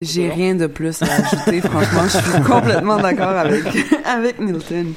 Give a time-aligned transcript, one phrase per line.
[0.00, 2.02] J'ai rien de plus à ajouter, franchement.
[2.04, 3.64] Je suis complètement d'accord avec,
[4.04, 4.92] avec Milton.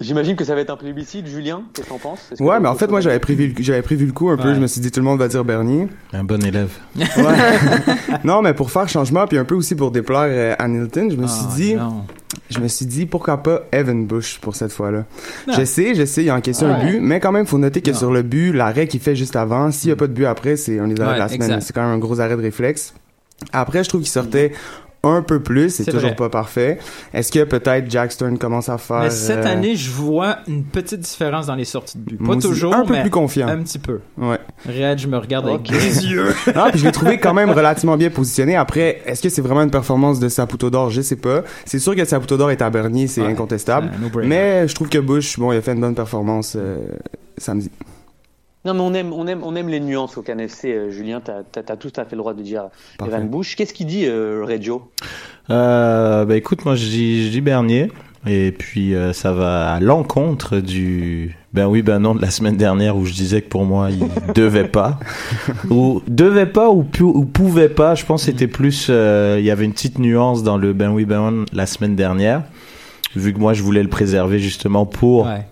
[0.00, 1.64] J'imagine que ça va être un plébiscite, Julien.
[1.74, 2.30] Qu'est-ce que t'en penses?
[2.38, 4.54] Que Ouais, mais en fait, moi, j'avais prévu, le- j'avais prévu le coup un peu.
[4.54, 5.88] Je me suis dit, tout le monde va dire Bernier.
[6.14, 6.70] Un bon élève.
[6.96, 7.04] Ouais.
[8.24, 11.16] non, mais pour faire changement, puis un peu aussi pour déplaire euh, à Nilton, je
[11.16, 12.06] me suis Ah, dit, non.
[12.48, 15.04] je me suis dit, pourquoi pas Evan Bush pour cette fois-là.
[15.46, 15.52] Non.
[15.58, 16.92] Je sais, je sais, il a encaissé un Ouais.
[16.92, 17.98] but, mais quand même, faut noter que Non.
[17.98, 20.56] sur le but, l'arrêt qu'il fait juste avant, s'il n'y a pas de but après,
[20.56, 21.60] c'est un des arrêts Ouais, de la semaine.
[21.60, 22.94] C'est quand même un gros arrêt de réflexe.
[23.52, 24.52] Après, je trouve qu'il sortait
[25.04, 26.14] un peu plus, c'est toujours vrai.
[26.14, 26.78] pas parfait.
[27.12, 29.00] Est-ce que peut-être Jack Stern commence à faire...
[29.00, 32.18] Mais cette euh, année, je vois une petite différence dans les sorties de but.
[32.18, 33.48] Pas moi aussi, toujours, un peu mais plus confiant.
[33.48, 33.98] un petit peu.
[34.16, 34.38] Ouais.
[34.64, 36.32] Red, je me regarde avec des yeux.
[36.54, 38.54] Non, puis je l'ai trouvé quand même relativement bien positionné.
[38.54, 40.90] Après, est-ce que c'est vraiment une performance de Saputo d'or?
[40.90, 41.42] Je sais pas.
[41.64, 43.90] C'est sûr que Saputo d'or est à Bernier, c'est Ouais, incontestable.
[44.24, 46.78] Mais je trouve que Bush, bon, il a fait une bonne performance euh,
[47.38, 47.70] samedi.
[48.64, 51.20] Non, mais on aime, on aime, on aime les nuances au CanFC, euh, Julien.
[51.20, 53.12] T'as, t'as, t'as tout à fait le droit de dire Parfait.
[53.14, 53.56] Evan Bush.
[53.56, 54.90] Qu'est-ce qu'il dit, euh, Reggio?
[55.50, 57.90] Euh, bah écoute, moi je dis, je dis Bernier.
[58.24, 62.56] Et puis euh, ça va à l'encontre du ben oui ben non de la semaine
[62.56, 65.00] dernière où je disais que pour moi il devait pas
[65.70, 67.96] ou devait pas ou, pu- ou pouvait pas.
[67.96, 70.92] Je pense que c'était plus euh, il y avait une petite nuance dans le ben
[70.92, 72.44] oui ben non la semaine dernière
[73.16, 75.44] vu que moi je voulais le préserver justement pour Ouais.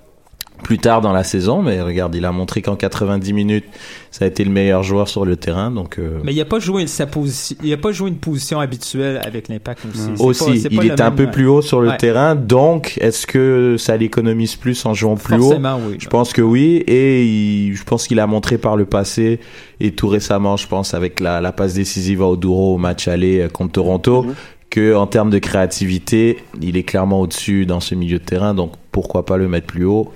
[0.63, 1.63] Plus tard dans la saison.
[1.63, 3.65] Mais regarde il a montré qu'en 90 minutes
[4.11, 6.59] ça a été le meilleur joueur sur le terrain donc euh, Mais il a pas
[6.59, 10.11] joué sa position, il a pas joué une position habituelle avec l'impact aussi.
[10.23, 11.97] Aussi, pas- il était un même- peu plus haut sur le Ouais.
[11.97, 15.43] terrain, donc est-ce que ça l'économise plus en jouant plus haut?
[15.43, 15.97] Forcément, oui.
[16.01, 19.39] Je pense que oui, et il- je pense qu'il a montré par le passé
[19.81, 23.41] et tout récemment, je pense avec la, la passe décisive à Oduro au match aller
[23.41, 24.35] euh, contre Toronto, Mhm.
[24.71, 28.73] que en termes de créativité, il est clairement au-dessus dans ce milieu de terrain, donc
[28.93, 30.13] pourquoi pas le mettre plus haut,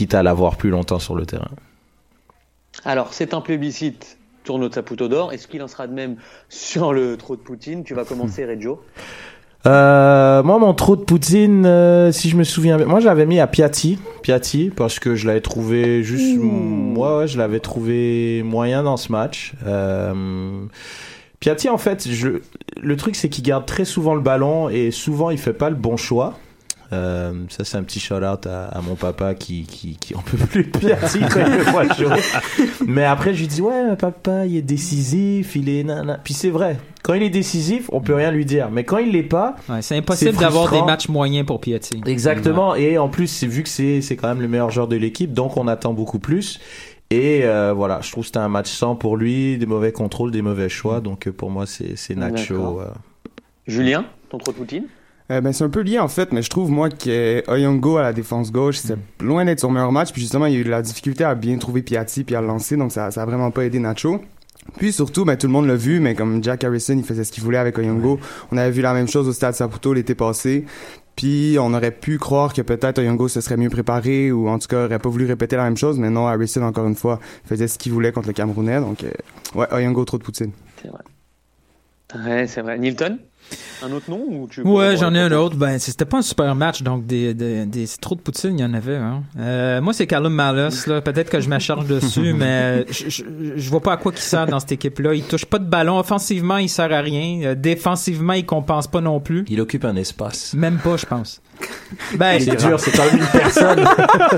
[0.00, 1.50] quitte à l'avoir plus longtemps sur le terrain.
[2.86, 4.16] Alors, c'est un plébiscite.
[4.44, 5.34] Tourne au Saputo d'or.
[5.34, 6.16] Est-ce qu'il en sera de même
[6.48, 7.84] sur le trot de Poutine?
[7.84, 8.82] Tu vas commencer, Reggio.
[9.66, 13.40] Euh, moi, mon trou de Poutine, euh, si je me souviens bien, moi j'avais mis
[13.40, 18.82] à Piatti, Piatti, parce que je l'avais trouvé juste, moi, ouais, je l'avais trouvé moyen
[18.82, 19.52] dans ce match.
[19.66, 20.64] Euh,
[21.40, 22.40] Piatti, en fait, je,
[22.80, 25.76] le truc c'est qu'il garde très souvent le ballon et souvent il fait pas le
[25.76, 26.38] bon choix.
[26.92, 30.22] Euh, ça c'est un petit shout out à, à mon papa qui qui qui en
[30.22, 32.20] peut plus de Piatti quand il le voit jouer.
[32.86, 36.18] Mais après je lui dis ouais papa il est décisif, il est nana.
[36.22, 39.12] Puis c'est vrai, quand il est décisif on peut rien lui dire, mais quand il
[39.12, 42.00] l'est pas, Ouais, c'est impossible d'avoir des matchs moyens pour Piatti.
[42.06, 42.74] Exactement.
[42.74, 45.32] Et en plus, c'est vu que c'est c'est quand même le meilleur joueur de l'équipe,
[45.32, 46.60] donc on attend beaucoup plus.
[47.10, 50.30] Et euh, voilà, je trouve que c'était un match sans pour lui, des mauvais contrôles,
[50.30, 51.00] des mauvais choix.
[51.00, 52.80] Donc euh, pour moi, c'est c'est Nacho.
[52.80, 52.86] Euh.
[53.66, 54.84] Julien, ton de Poutine?
[55.30, 58.02] Euh, ben, c'est un peu lié en fait, mais je trouve moi que Oyongo à
[58.02, 60.12] la défense gauche, c'est loin d'être son meilleur match.
[60.12, 62.40] Puis justement, il y a eu de la difficulté à bien trouver Piatti puis à
[62.40, 64.20] le lancer, donc ça, ça a vraiment pas aidé Nacho.
[64.76, 67.32] Puis surtout, ben, tout le monde l'a vu, mais comme Jack Harrison, il faisait ce
[67.32, 68.18] qu'il voulait avec Oyongo.
[68.50, 70.64] On avait vu la même chose au Stade Saputo l'été passé.
[71.16, 74.68] Puis on aurait pu croire que peut-être Oyongo se serait mieux préparé ou en tout
[74.68, 77.68] cas aurait pas voulu répéter la même chose, mais non, Harrison encore une fois faisait
[77.68, 78.80] ce qu'il voulait contre le Camerounais.
[78.80, 79.10] Donc euh,
[79.54, 80.52] ouais, Oyongo trop de poutine.
[80.82, 81.02] C'est vrai.
[82.14, 82.78] Ouais, c'est vrai.
[82.78, 83.18] Nilton?
[83.82, 85.56] Un autre nom ou tu Ouais, j'en ai un autre?
[85.56, 88.64] Ben, c'était pas un super match, donc des, des, des trop de poutine, il y
[88.64, 88.96] en avait.
[88.96, 89.22] Hein.
[89.38, 90.86] Euh, moi, c'est Callum Malus.
[90.86, 91.00] Là.
[91.00, 93.24] Peut-être que je m'acharge dessus, mais je, je,
[93.56, 95.14] je vois pas à quoi il sert dans cette équipe-là.
[95.14, 95.98] Il touche pas de ballon.
[95.98, 97.40] Offensivement, il sert à rien.
[97.42, 99.44] Euh, défensivement, il compense pas non plus.
[99.48, 100.54] Il occupe un espace.
[100.54, 101.40] Même pas, je pense.
[102.16, 103.80] Ben, C'est dur, c'est quand même une personne.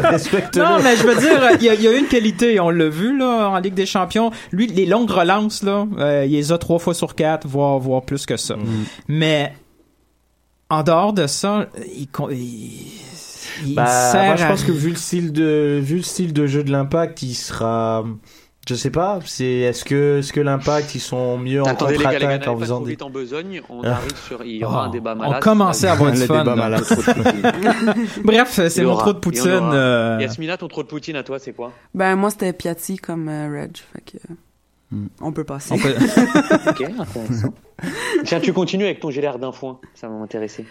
[0.02, 0.62] Respecte-le.
[0.62, 2.88] Non, mais je veux dire, il y, a, il y a une qualité, on l'a
[2.88, 4.30] vu là en Ligue des Champions.
[4.50, 8.02] Lui, les longues relances là, euh, il les a trois fois sur quatre, voire voire
[8.02, 8.56] plus que ça.
[9.08, 9.52] Mais
[10.70, 12.92] en dehors de ça, il il,
[13.66, 16.32] il Bah, sert moi, je à- pense que vu le style de vu le style
[16.32, 18.04] de jeu de l'impact, il sera.
[18.68, 19.18] Je sais pas.
[19.26, 22.96] C'est est-ce que est-ce que l'impact ils sont mieux en contre-attaque en faisant des.
[23.02, 23.60] en besogne.
[23.68, 23.96] On Ah.
[23.96, 24.44] arrive sur.
[24.44, 25.42] Il y aura Oh, un débat on malade.
[25.42, 26.38] commençait à avoir du Le fun.
[26.38, 26.84] débat malade.
[28.24, 29.70] Bref, c'est mon trop de poutine.
[29.72, 31.72] euh, Yasmina, ton trop de Poutine à toi, c'est quoi?
[31.92, 33.76] Ben, moi, c'était Piatti comme euh, Reg.
[33.92, 34.18] Fait que,
[35.20, 35.72] on peut passer.
[35.74, 35.94] on peut-
[36.68, 37.54] Ok, intéressant.
[38.24, 39.80] Tiens, tu continues avec ton GLR d'un foin.
[39.94, 40.64] Ça va m'intéresser.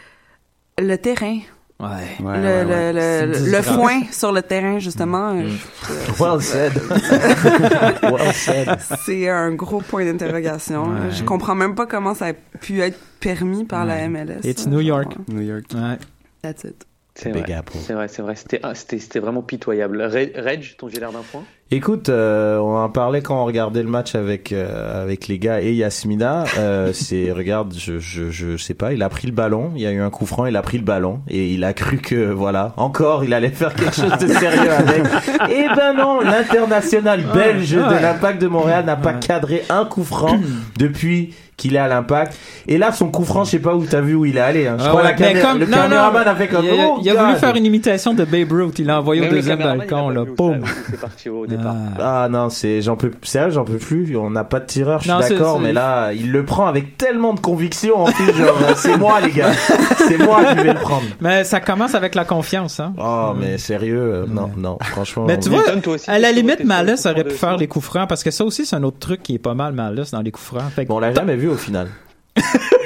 [0.79, 1.39] Le terrain.
[1.79, 1.87] Ouais.
[2.23, 2.93] Ouais, le, ouais, ouais.
[2.93, 5.33] le, le, le foin sur le terrain, justement.
[5.33, 5.47] Mm.
[5.47, 6.73] je- Well said.
[8.03, 8.77] well said.
[9.03, 10.83] C'est un gros point d'interrogation.
[10.89, 11.11] Ouais.
[11.11, 14.07] Je comprends même pas comment ça a pu être permis par la.
[14.07, 14.41] MLS.
[14.43, 15.15] It's New York.
[15.27, 15.65] New York.
[15.73, 15.97] Ouais.
[16.43, 16.85] That's it.
[17.15, 17.53] C'est Big vrai.
[17.53, 17.77] Apple.
[17.85, 18.35] C'est vrai, c'est vrai.
[18.35, 20.01] C'était, ah, c'était, c'était vraiment pitoyable.
[20.01, 21.43] Re- Reg, ton GLR d'un foin
[21.73, 25.61] Écoute, euh, on en parlait quand on regardait le match avec euh, avec les gars
[25.61, 26.43] et Yasmina.
[26.59, 29.87] Euh, c'est regarde, je, je je sais pas, il a pris le ballon, il y
[29.87, 32.29] a eu un coup franc, il a pris le ballon et il a cru que
[32.29, 35.03] voilà, encore il allait faire quelque chose de sérieux avec.
[35.49, 37.95] Eh ben non, l'international belge ouais.
[37.97, 40.39] de l'Impact de Montréal n'a pas cadré un coup franc
[40.77, 42.35] depuis qu'il est à l'impact.
[42.67, 44.65] Et là, son coup franc, je sais pas où t'as vu où il est allé.
[44.65, 44.77] Hein.
[44.79, 46.65] Je Ah crois ouais, la caméra- mais comme- le non, non, caméraman a fait comme
[46.65, 48.79] il a, oh, il a voulu faire une imitation de Babe Ruth.
[48.79, 50.23] Il l'a envoyé au deuxième balcon, là.
[50.23, 50.53] où
[50.89, 51.60] C'est parti au départ.
[51.97, 52.23] Ah.
[52.25, 54.15] Ah non, c'est j'en peux sérieux, j'en peux plus.
[54.17, 56.67] On n'a pas de tireur, je suis c'est- d'accord, c'est- mais là, il le prend
[56.67, 60.55] avec tellement de conviction en plus, genre euh, c'est moi les gars, c'est moi qui
[60.63, 61.03] vais le prendre.
[61.21, 62.93] Mais ça commence avec la confiance, hein.
[62.97, 65.25] Oh mais sérieux, euh, non non, franchement.
[65.27, 65.63] Mais tu vois,
[66.07, 68.75] à la limite, Malus aurait pu faire les coups francs parce que ça aussi, c'est
[68.75, 70.63] un autre truc qui est pas mal Malus dans les coups francs.
[70.89, 71.87] On l'a jamais vu au final.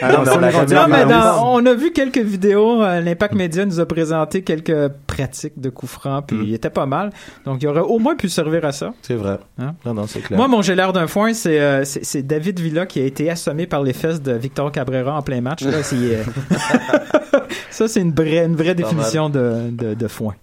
[0.01, 2.81] Ah, Non, non, on Non, mais dans- a vu quelques vidéos.
[2.83, 6.43] euh, L'Impact Média nous a présenté quelques pratiques de coups francs, puis Mm.
[6.43, 7.11] il était pas mal.
[7.45, 8.93] Donc, il aurait au moins pu servir à ça.
[9.01, 9.37] C'est vrai.
[9.59, 9.75] Hein?
[9.85, 10.37] Non non, c'est clair.
[10.37, 13.67] Moi, mon j'ai l'air d'un foin, c'est euh, c'est David Villa qui a été assommé
[13.67, 15.61] par les fesses de Victor Cabrera en plein match.
[15.63, 16.23] Là, c'est, euh,
[17.69, 20.33] ça, c'est une vraie, une vraie Pas définition de, de, de foin.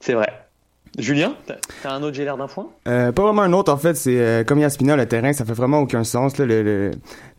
[0.00, 0.28] C'est vrai.
[0.98, 3.96] Julien, t'as- un autre j'ai l'air d'un foin Euh, pas vraiment un autre, en fait,
[3.96, 6.90] c'est euh, comme Yaspina, le terrain, ça fait vraiment aucun sens, là, le, le,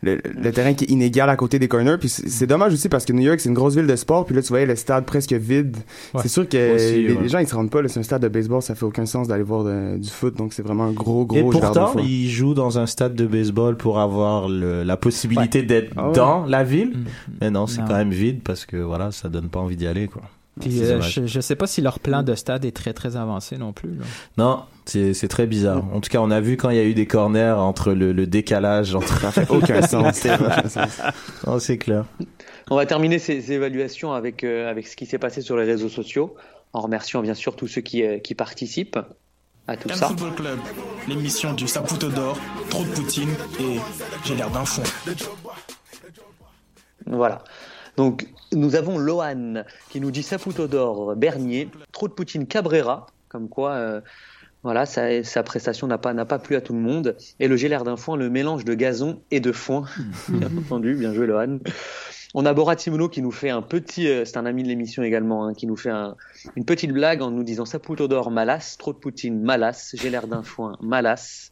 [0.02, 3.04] le, le terrain qui est inégal à côté des corners, puis c'est dommage aussi parce
[3.04, 5.04] que New York, c'est une grosse ville de sport, puis là, tu voyais le stade
[5.04, 5.76] presque vide.
[6.14, 6.20] Ouais.
[6.22, 7.22] C'est sûr que Aussi, les, ouais.
[7.22, 9.04] les gens, ils se rendent pas, là, c'est un stade de baseball, ça fait aucun
[9.06, 12.02] sens d'aller voir de- du foot, donc c'est vraiment un gros, gros Et pourtant, foin.
[12.02, 16.12] il joue dans un stade de baseball pour avoir le, la possibilité d'être Ah ouais.
[16.14, 16.90] dans la ville.
[16.96, 17.04] Mm.
[17.42, 20.08] Mais non, c'est quand même vide parce que voilà, ça donne pas envie d'y aller
[20.08, 20.22] quoi.
[20.58, 23.56] Puis, euh, je, je sais pas si leur plan de stade est très, très avancé
[23.56, 23.94] non plus.
[23.94, 24.04] là.
[24.36, 25.84] Non, c'est très bizarre.
[25.94, 28.12] En tout cas, on a vu quand il y a eu des corners entre le,
[28.12, 29.20] le décalage entre.
[29.20, 30.26] Ça fait aucun sens.
[31.60, 32.04] C'est clair.
[32.70, 35.88] On va terminer ces évaluations avec, euh, avec ce qui s'est passé sur les réseaux
[35.88, 36.34] sociaux,
[36.72, 38.98] en remerciant bien sûr tous ceux qui, euh, qui participent
[39.66, 40.08] à tout M ça.
[40.08, 40.58] Football Club,
[41.08, 42.36] l'émission du Saputo d'or,
[42.68, 43.30] trop de Poutine
[43.60, 43.78] et
[44.24, 44.82] j'ai l'air d'un fond.
[47.06, 47.42] Voilà.
[47.96, 53.48] Donc, nous avons Lohan qui nous dit Saputo d'or, Bernier, trop de Poutine, Cabrera, comme
[53.48, 54.00] quoi, euh,
[54.62, 57.16] voilà, sa, sa prestation n'a pas, pas plu à tout le monde.
[57.38, 59.84] Et le l'air d'un foin, le mélange de gazon et de foin.
[60.28, 61.58] bien entendu, bien joué Lohan.
[62.34, 65.02] On a Borat Simono qui nous fait un petit, euh, c'est un ami de l'émission
[65.02, 66.14] également, hein, qui nous fait un-
[66.54, 70.42] une petite blague en nous disant Saputo d'or, Malas, trop de Poutine, Malas, l'air d'un
[70.44, 71.50] foin, Malas.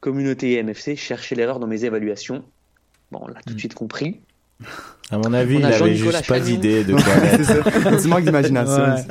[0.00, 2.44] Communauté MFC, cherchez l'erreur dans mes évaluations.
[3.10, 4.20] Bon, on l'a tout de suite compris.
[5.10, 6.46] À mon avis, On il a avait Jean-Nicolas juste pas Chagnon.
[6.46, 7.90] d'idée de quoi c'est mettre.
[7.96, 8.82] petit manque d'imagination.
[8.84, 9.04] Ouais.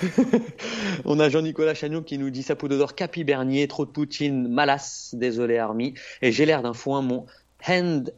[1.04, 5.10] On a Jean-Nicolas Chagnon qui nous dit Saputo d'or, Capi Bernier, trop de Poutine, Malas,
[5.12, 5.94] désolé Army.
[6.22, 7.26] Et j'ai l'air d'un foin, mon
[7.68, 8.12] Hand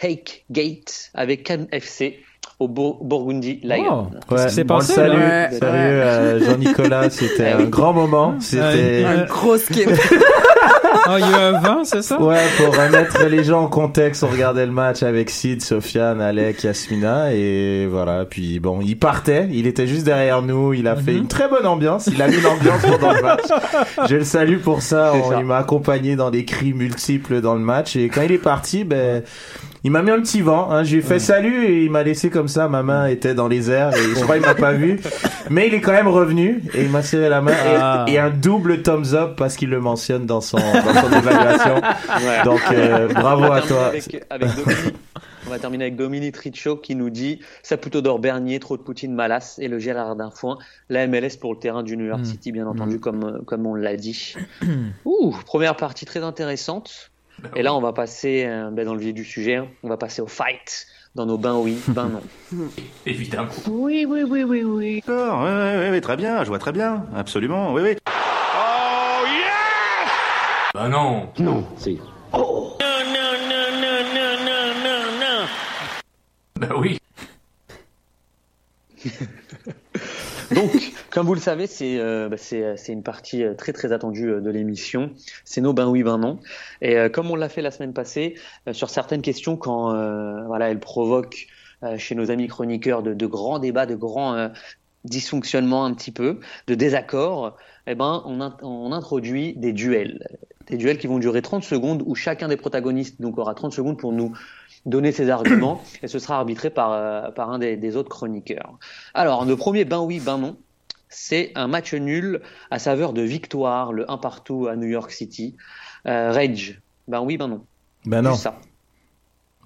[0.00, 2.20] Hake Gate avec Cannes FC
[2.60, 4.10] au Burgundy Lion.
[4.30, 4.34] Oh.
[4.34, 5.18] Ouais, qui s'est on le passé, salue.
[5.18, 5.50] là?
[5.50, 5.70] Sérieux, Ouais.
[5.72, 8.36] euh, Jean-Nicolas, c'était un grand moment.
[8.40, 9.04] C'était.
[9.04, 9.56] Un gros
[11.06, 12.20] Ah, il y a eu un vent, c'est ça?
[12.20, 16.62] Ouais, pour remettre les gens en contexte, on regardait le match avec Sid, Sofiane, Alec,
[16.64, 18.24] Yasmina, et voilà.
[18.24, 21.18] Puis bon, il partait, il était juste derrière nous, il a fait Mhm.
[21.18, 23.42] une très bonne ambiance, il a mis l'ambiance pendant le match.
[24.08, 25.36] Je le salue pour ça, C'est on- ça.
[25.40, 28.84] il m'a accompagné dans des cris multiples dans le match, et quand il est parti,
[28.84, 29.22] ben,
[29.84, 30.82] il m'a mis un petit vent, hein.
[30.82, 33.48] je lui ai fait salut et il m'a laissé comme ça, ma main était dans
[33.48, 34.98] les airs et je crois qu'il m'a pas vu,
[35.50, 38.04] mais il est quand même revenu et il m'a serré la main et, Ah.
[38.08, 41.80] et un double thumbs up parce qu'il le mentionne dans son, dans son évaluation.
[42.24, 42.42] Ouais.
[42.44, 44.22] Donc euh, bravo On va à terminer toi.
[44.30, 44.50] Avec.
[45.46, 49.14] On va terminer avec Dominique Richo qui nous dit Saputo d'or Bernier, trop de Poutine,
[49.14, 50.56] Malas et le Gérard d'un foin.
[50.88, 52.24] La MLS pour le terrain du New York.
[52.24, 54.36] City, bien entendu, comme, euh, comme on l'a dit.
[55.04, 57.10] Ouh, première partie très intéressante.
[57.56, 59.56] Et là, on va passer euh, ben, dans le vif du sujet.
[59.56, 59.68] hein.
[59.82, 62.22] On va passer au fight dans nos bains oui, bains non.
[63.06, 63.50] Évidemment.
[63.68, 65.02] Oui, oui, oui, oui, oui.
[65.06, 67.96] D'accord, oui, oui, oui, oui, très bien, je vois très bien, absolument, oui, oui.
[68.08, 70.10] Oh yeah
[70.74, 72.00] Bah non Non, si.
[76.56, 76.98] Bah oui
[80.52, 84.30] Donc, comme vous le savez, c'est euh, bah, c'est une partie euh, très très attendue
[84.30, 85.10] euh, de l'émission.
[85.44, 86.38] C'est nos ben oui, ben non.
[86.82, 88.34] Et euh, comme on l'a fait la semaine passée,
[88.68, 91.46] euh, sur certaines questions, quand euh, voilà, elles provoquent
[91.82, 94.48] euh, chez nos amis chroniqueurs de, de grands débats, de grands euh,
[95.04, 100.26] dysfonctionnements un petit peu, de désaccords, eh ben, on, on introduit des duels.
[100.66, 103.98] Des duels qui vont durer 30 secondes où chacun des protagonistes donc, aura 30 secondes
[103.98, 104.32] pour nous
[104.86, 108.78] donner ses arguments et ce sera arbitré par, euh, par un des, des autres chroniqueurs.
[109.14, 110.56] Alors, le premier ben oui, ben non,
[111.08, 115.56] c'est un match nul à saveur de victoire, le 1 partout à New York City.
[116.06, 117.64] Euh, Rage, ben oui, ben non.
[118.04, 118.58] Ben non, Juste ça.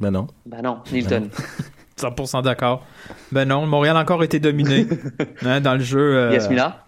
[0.01, 0.27] ben non.
[0.47, 1.29] Ben non, Nilton.
[1.99, 2.85] 100% d'accord.
[3.33, 4.87] Ben non, Montréal a encore été dominé
[5.43, 6.17] hein, dans le jeu.
[6.17, 6.85] euh, Yasmina?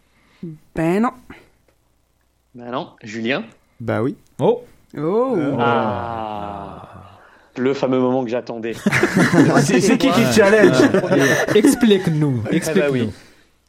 [0.77, 1.11] Ben non.
[2.55, 3.43] Bah non, Julien?
[3.81, 4.17] Ben oui.
[4.39, 4.63] Oh!
[4.97, 5.37] Oh!
[5.59, 6.70] Ah.
[7.57, 8.75] Le fameux moment que j'attendais.
[9.63, 10.77] C'est qui qui challenge
[11.55, 12.43] Explique-nous.
[12.47, 12.93] Eh ben Explique-nous.
[12.93, 13.11] oui.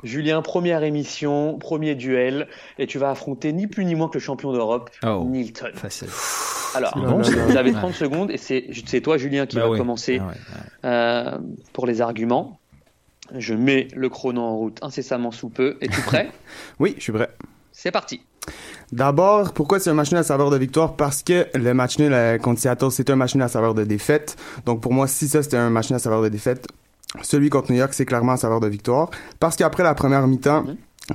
[0.03, 2.47] Julien, première émission, premier duel,
[2.79, 5.25] et tu vas affronter ni plus ni moins que le champion d'Europe, Oh.
[5.29, 5.67] Nilton.
[5.75, 6.07] Facile.
[6.73, 9.77] Alors, bon, vous avez 30 secondes, et c'est toi, Julien, qui Ben va oui.
[9.77, 10.89] commencer Ah ouais, ouais.
[10.89, 11.38] euh,
[11.73, 12.59] pour les arguments.
[13.38, 15.77] Je mets le chrono en route incessamment sous peu.
[15.81, 16.31] Es-tu prêt?
[16.79, 17.29] Oui, je suis prêt.
[17.71, 18.21] C'est parti.
[18.91, 20.95] D'abord, pourquoi c'est un match nul à saveur de victoire?
[20.95, 23.86] Parce que le match nul euh, contre Seattle, c'est un match nul à saveur de
[23.86, 24.36] défaite.
[24.65, 26.67] Donc pour moi, si ça c'était un match nul à saveur de défaite,
[27.21, 29.10] celui contre New York, c'est clairement à saveur de victoire.
[29.39, 30.65] Parce qu'après la première mi-temps,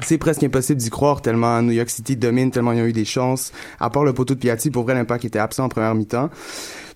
[0.02, 3.04] c'est presque impossible d'y croire tellement New York City domine, tellement ils ont eu des
[3.04, 3.52] chances.
[3.78, 6.30] À part le poteau de Piatti, pour vrai, l'impact était absent en première mi-temps.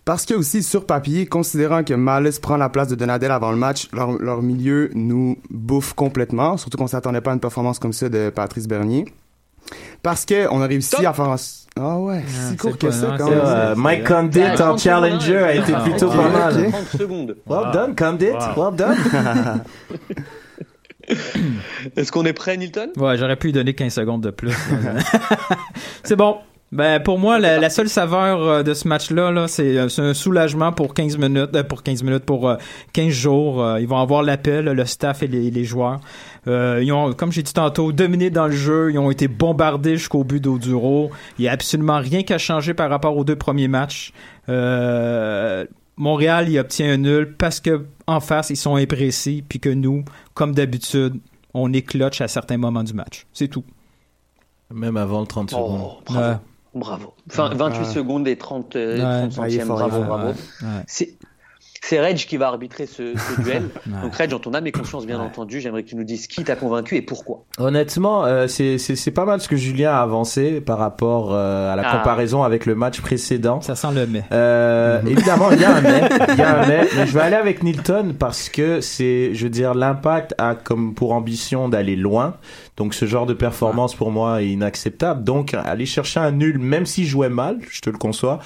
[0.05, 3.59] Parce que aussi, sur papier, considérant que Malice prend la place de Donadel avant le
[3.59, 7.93] match, leur, leur milieu nous bouffe complètement, surtout qu'on s'attendait pas à une performance comme
[7.93, 9.05] ça de Patrice Bernier.
[10.03, 11.05] Parce que on a réussi Stop.
[11.07, 11.37] à faire un...
[11.79, 13.41] Ah ouais, si c'est court que ça non, quand même.
[13.43, 16.57] Euh, Mike Condit Ah, en 30 challenger a été Ah, plutôt pas mal.
[16.67, 16.71] Ok.
[16.71, 17.37] 30 secondes.
[17.47, 18.33] Well done, Condit.
[18.57, 18.97] Well done.
[21.97, 22.91] Est-ce qu'on est prêt, Nilton?
[22.97, 24.53] Ouais, j'aurais pu lui donner 15 secondes de plus.
[26.05, 26.37] c'est bon.
[26.73, 30.03] Ben pour moi la, la seule saveur euh, de ce match-là là, c'est euh, c'est
[30.03, 32.57] un soulagement pour 15 minutes euh, pour 15 minutes pour euh,
[32.93, 35.99] 15 jours, Euh, ils vont avoir l'appel le staff et les, les joueurs.
[36.47, 39.97] Euh, ils ont comme j'ai dit tantôt dominé dans le jeu, ils ont été bombardés
[39.97, 41.11] jusqu'au but d'Oduro.
[41.41, 44.13] Il y a absolument rien qu'à changer par rapport aux deux premiers matchs.
[44.49, 45.65] Euh,
[45.97, 50.05] Montréal il obtient un nul parce que en face ils sont imprécis puis que nous
[50.35, 51.15] comme d'habitude
[51.53, 53.27] on est clutch à certains moments du match.
[53.33, 53.65] C'est tout.
[54.73, 55.81] Même avant le 30 secondes.
[55.83, 56.29] Oh, bravo.
[56.29, 56.37] Ouais.
[56.75, 57.13] Bravo.
[57.31, 57.85] Enfin, 28 Ouais.
[57.87, 59.29] secondes et 30, euh, Ouais.
[59.29, 59.67] 30 Ah, il est centièmes.
[59.67, 60.29] fort, bravo, bravo.
[60.29, 60.69] Ouais.
[60.87, 61.15] C'est
[61.83, 63.63] c'est Reg qui va arbitrer ce, ce duel.
[63.87, 64.03] Ouais.
[64.03, 65.25] Donc Reg, en ton âme et conscience, bien Ouais.
[65.25, 67.45] entendu, j'aimerais que tu nous dises qui t'a convaincu et pourquoi.
[67.59, 71.83] Honnêtement, euh, c'est pas mal ce que Julien a avancé par rapport euh, à la
[71.89, 71.97] Ah.
[71.97, 73.63] comparaison avec le match précédent.
[73.63, 74.23] Ça sent le mais.
[74.31, 77.21] Euh, évidemment, il y a un mais, il y a un mais, mais je vais
[77.23, 81.97] aller avec Nilton parce que c'est, je veux dire, l'impact a comme pour ambition d'aller
[81.97, 82.35] loin.
[82.81, 85.23] Donc ce genre de performance pour moi est inacceptable.
[85.23, 88.39] Donc aller chercher un nul, même s'il jouait mal, je te le conçois,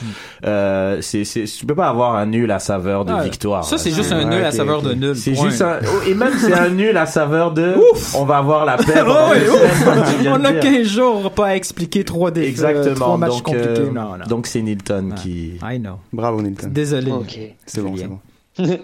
[0.44, 3.22] euh, c'est, c'est, tu peux pas avoir un nul à saveur de Ouais.
[3.22, 3.64] victoire.
[3.64, 5.14] Ça, c'est juste un nul à saveur de nul.
[5.14, 7.76] C'est juste un, oh, et même c'est un nul à saveur de,
[8.16, 9.02] on va avoir la paix.
[9.06, 9.86] Oh, ouf.
[10.26, 10.60] On a dire.
[10.60, 12.94] 15 jours pas à expliquer trois des Exactement.
[12.96, 13.68] trois matchs donc, compliqués.
[13.68, 14.24] euh, non, non.
[14.28, 15.60] donc c'est Nilton qui.
[15.62, 15.98] I know.
[16.12, 16.68] Bravo, Nilton.
[16.72, 17.12] Désolé.
[17.12, 17.38] Ok.
[17.66, 18.18] C'est bon, c'est bon.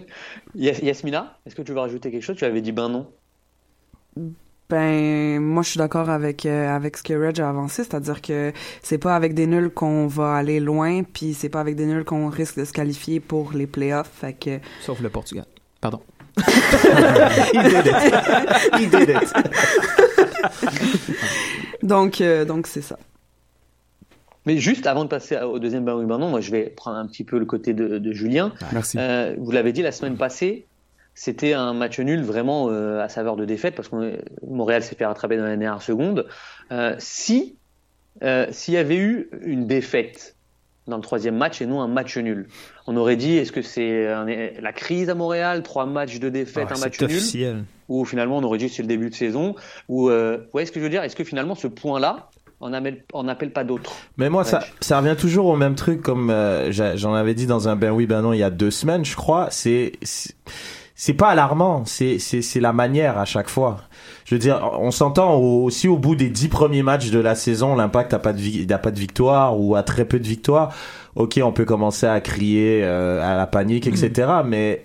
[0.54, 2.36] Yas- Yasmina, est-ce que tu veux rajouter quelque chose?
[2.36, 3.06] Tu avais dit ben non.
[4.70, 8.52] Ben, moi, je suis d'accord avec euh, avec ce que Reg a avancé, c'est-à-dire que
[8.82, 12.04] c'est pas avec des nuls qu'on va aller loin, puis c'est pas avec des nuls
[12.04, 14.10] qu'on risque de se qualifier pour les playoffs.
[14.12, 15.46] Fait que Sauf le Portugal.
[15.80, 16.00] Pardon.
[16.38, 17.96] He did it.
[18.78, 19.34] He did it.
[21.82, 22.96] donc euh, donc c'est ça.
[24.46, 27.24] Mais juste avant de passer au deuxième ben non, moi je vais prendre un petit
[27.24, 28.52] peu le côté de, de Julien.
[28.72, 28.98] Merci.
[29.00, 30.66] Euh, vous l'avez dit la semaine passée,
[31.22, 35.04] c'était un match nul vraiment euh, à saveur de défaite parce que Montréal s'est fait
[35.04, 36.26] rattraper dans la dernière seconde.
[36.72, 37.58] Euh, si
[38.22, 40.34] euh, s'il y avait eu une défaite
[40.86, 42.48] dans le troisième match et non un match nul,
[42.86, 44.06] on aurait dit est-ce que c'est
[44.62, 48.42] la crise à Montréal, trois matchs de défaite, Ah, un match nul, ou finalement on
[48.42, 49.54] aurait dit c'est le début de saison,
[49.90, 51.02] ou euh, vous voyez ce que je veux dire?
[51.02, 52.30] Est-ce que finalement ce point-là
[52.62, 54.64] on appelle, on appelle pas d'autres Mais moi, ça, Ouais.
[54.80, 58.06] ça revient toujours au même truc, comme euh, j'en avais dit dans un ben oui,
[58.06, 59.48] ben non, il y a deux semaines, je crois.
[59.50, 59.92] C'est
[61.02, 63.78] c'est- pas alarmant, c'est c'est c'est la manière à chaque fois.
[64.24, 67.34] Je veux dire, on s'entend au- aussi au bout des dix premiers matchs de la
[67.34, 70.74] saison, l'impact a pas de n'a pas de victoire ou a très peu de victoires.
[71.16, 74.28] Ok, on peut commencer à crier euh, à la panique, etc.
[74.44, 74.84] Mais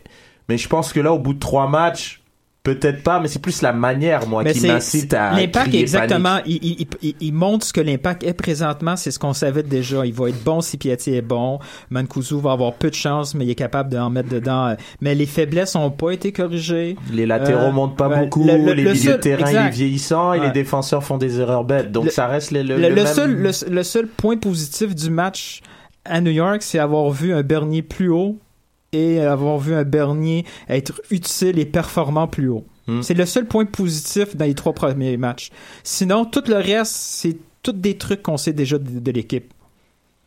[0.50, 2.22] mais je pense que là, au bout de trois matchs.
[2.65, 6.39] Peut-être pas, mais c'est plus la manière, moi, Mais qui m'incite à l'impact exactement.
[6.45, 8.95] Il, il, il, il montre ce que l'impact est présentement.
[8.98, 10.05] C'est ce qu'on savait déjà.
[10.05, 11.60] Il va être bon si Piatti est bon.
[11.91, 14.75] Mancuso va avoir peu de chance, mais il est capable d'en mettre dedans.
[15.00, 16.95] Mais les faiblesses n'ont pas été corrigées.
[17.13, 19.67] Les latéraux Euh, montent pas beaucoup, le- le- les le milieux de terrain il exact.
[19.67, 21.91] est vieillissant et les défenseurs font des erreurs bêtes.
[21.91, 25.12] Donc ça reste le, le, Le, le le même- seul, le seul point positif du
[25.12, 25.62] match
[26.03, 28.38] à New York, c'est avoir vu un Bernier plus haut
[28.96, 32.66] et avoir vu un Bernier être utile et performant plus haut.
[32.88, 33.02] Hmm.
[33.02, 35.50] C'est le seul point positif dans les trois premiers matchs.
[35.84, 39.52] Sinon, tout le reste, c'est tous des trucs qu'on sait déjà de, de l'équipe.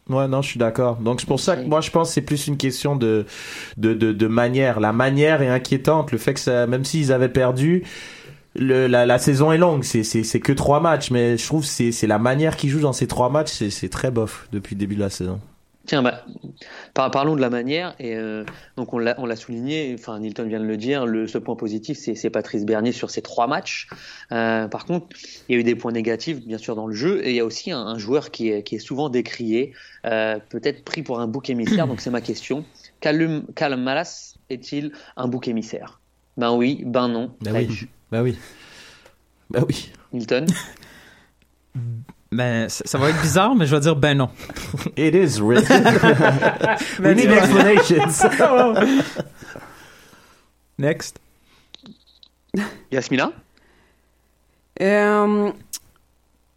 [0.09, 0.97] Ouais, non, je suis d'accord.
[0.97, 3.27] Donc c'est pour ça que moi je pense que c'est plus une question de,
[3.77, 4.81] de, de, de manière.
[4.81, 6.13] La manière est inquiétante.
[6.13, 7.85] Le fait que ça, même s'ils avaient perdu,
[8.57, 9.85] le, la, la saison est longue.
[9.85, 12.71] C'est, c'est, c'est que trois matchs, mais je trouve que c'est, c'est la manière qu'ils
[12.71, 15.41] jouent dans ces trois matchs, c'est, c'est très bof depuis le début de la saison.
[15.89, 16.23] Tiens, bah,
[16.93, 17.95] par- parlons de la manière.
[17.99, 18.45] Et euh,
[18.77, 19.97] donc on l'a, on l'a souligné.
[19.99, 21.07] Enfin, Nilton vient de le dire.
[21.07, 23.89] Le ce point positif, c'est, Patrice Bernier sur ces trois matchs.
[24.31, 25.07] Euh, par contre,
[25.49, 27.27] il y a eu des points négatifs, bien sûr, dans le jeu.
[27.27, 29.73] Et il y a aussi un, un joueur qui est, qui est souvent décrié,
[30.05, 31.87] euh, peut-être pris pour un bouc émissaire.
[31.89, 32.67] donc c'est ma question.
[33.01, 33.47] Callum
[33.79, 36.03] Malas est-il un bouc émissaire?
[36.37, 37.35] Ben oui, ben non.
[37.41, 37.89] Bah oui.
[38.13, 38.37] Bah oui.
[39.49, 39.91] Bah oui.
[40.13, 40.45] Nilton?
[42.31, 44.31] Ben, ça, ça va être bizarre, mais je vais dire ben non.
[44.97, 45.83] It is written.
[46.99, 48.23] We Ben, need explanations.
[50.79, 51.19] Next.
[52.93, 53.33] Yasmina?
[54.81, 55.51] Euh,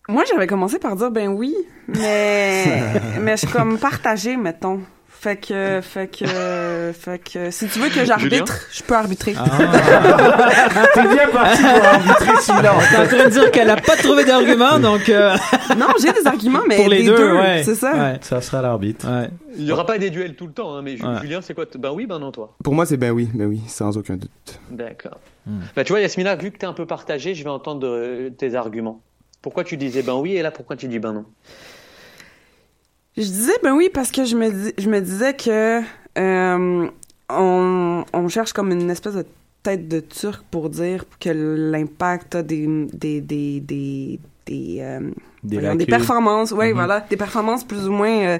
[0.07, 1.55] moi, j'avais commencé par dire ben oui,
[1.87, 4.81] mais mais je suis comme partagée, mettons.
[5.21, 9.35] Fait que, fait que, fait que, si tu veux que j'arbitre, je peux arbitrer.
[9.37, 9.45] Ah.
[10.95, 12.73] T'es bien parti pour arbitrer celui-là.
[12.89, 15.37] T'es en train de dire qu'elle a pas trouvé d'argument, donc euh,
[15.77, 17.61] Non, j'ai des arguments, mais pour les des deux, ouais.
[17.63, 17.93] c'est ça.
[17.93, 19.07] Ouais, Ça sera l'arbitre.
[19.07, 19.29] ouais.
[19.59, 20.97] Il n'y aura pas des duels tout le temps, hein, mais.
[20.97, 22.55] Julien, c'est quoi Ben oui, ben non, toi.
[22.63, 24.59] Pour moi, c'est ben oui, ben oui, sans aucun doute.
[24.71, 25.19] D'accord.
[25.45, 25.59] Hmm.
[25.75, 28.31] Bah, tu vois, Yasmina, vu que tu es un peu partagé, je vais entendre euh,
[28.31, 29.03] tes arguments.
[29.43, 31.25] Pourquoi tu disais ben oui et là pourquoi tu dis ben non?
[33.17, 35.81] Je disais ben oui parce que je me, dis- je me disais que
[36.17, 36.87] euh,
[37.29, 39.25] on, on cherche comme une espèce de
[39.63, 45.11] tête de turc pour dire que l'impact a des des des des des, euh,
[45.43, 46.73] Des des performances, oui Mhm.
[46.73, 48.37] voilà, des performances plus ou moins euh,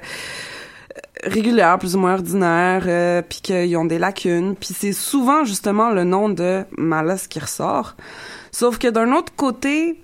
[1.24, 5.90] régulières, plus ou moins ordinaires, euh, puis qu'ils ont des lacunes, puis c'est souvent justement
[5.90, 7.94] le nom de Malas qui ressort.
[8.50, 10.00] Sauf que d'un autre côté,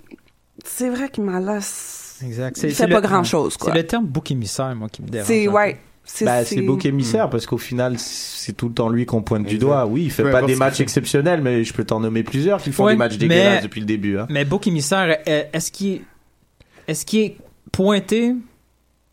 [0.63, 2.57] c'est vrai que Malas Exact.
[2.63, 3.71] il fait pas le- grand chose quoi.
[3.71, 5.27] C'est le terme bouc émissaire, moi, qui me dérange.
[5.27, 5.77] C'est ouais.
[6.03, 9.45] C'est c'est- c'est bouc émissaire parce qu'au final, c'est tout le temps lui qu'on pointe
[9.45, 9.85] du doigt.
[9.85, 12.71] Oui, il fait Peu pas des matchs exceptionnels, mais je peux t'en nommer plusieurs qui
[12.71, 14.17] font Ouais, des matchs mais- dégueulasses depuis le début.
[14.17, 14.25] Hein.
[14.29, 16.01] Mais bouc émissaire, est-ce qu'il est,
[16.87, 17.37] est-ce qu'il est
[17.71, 18.33] pointé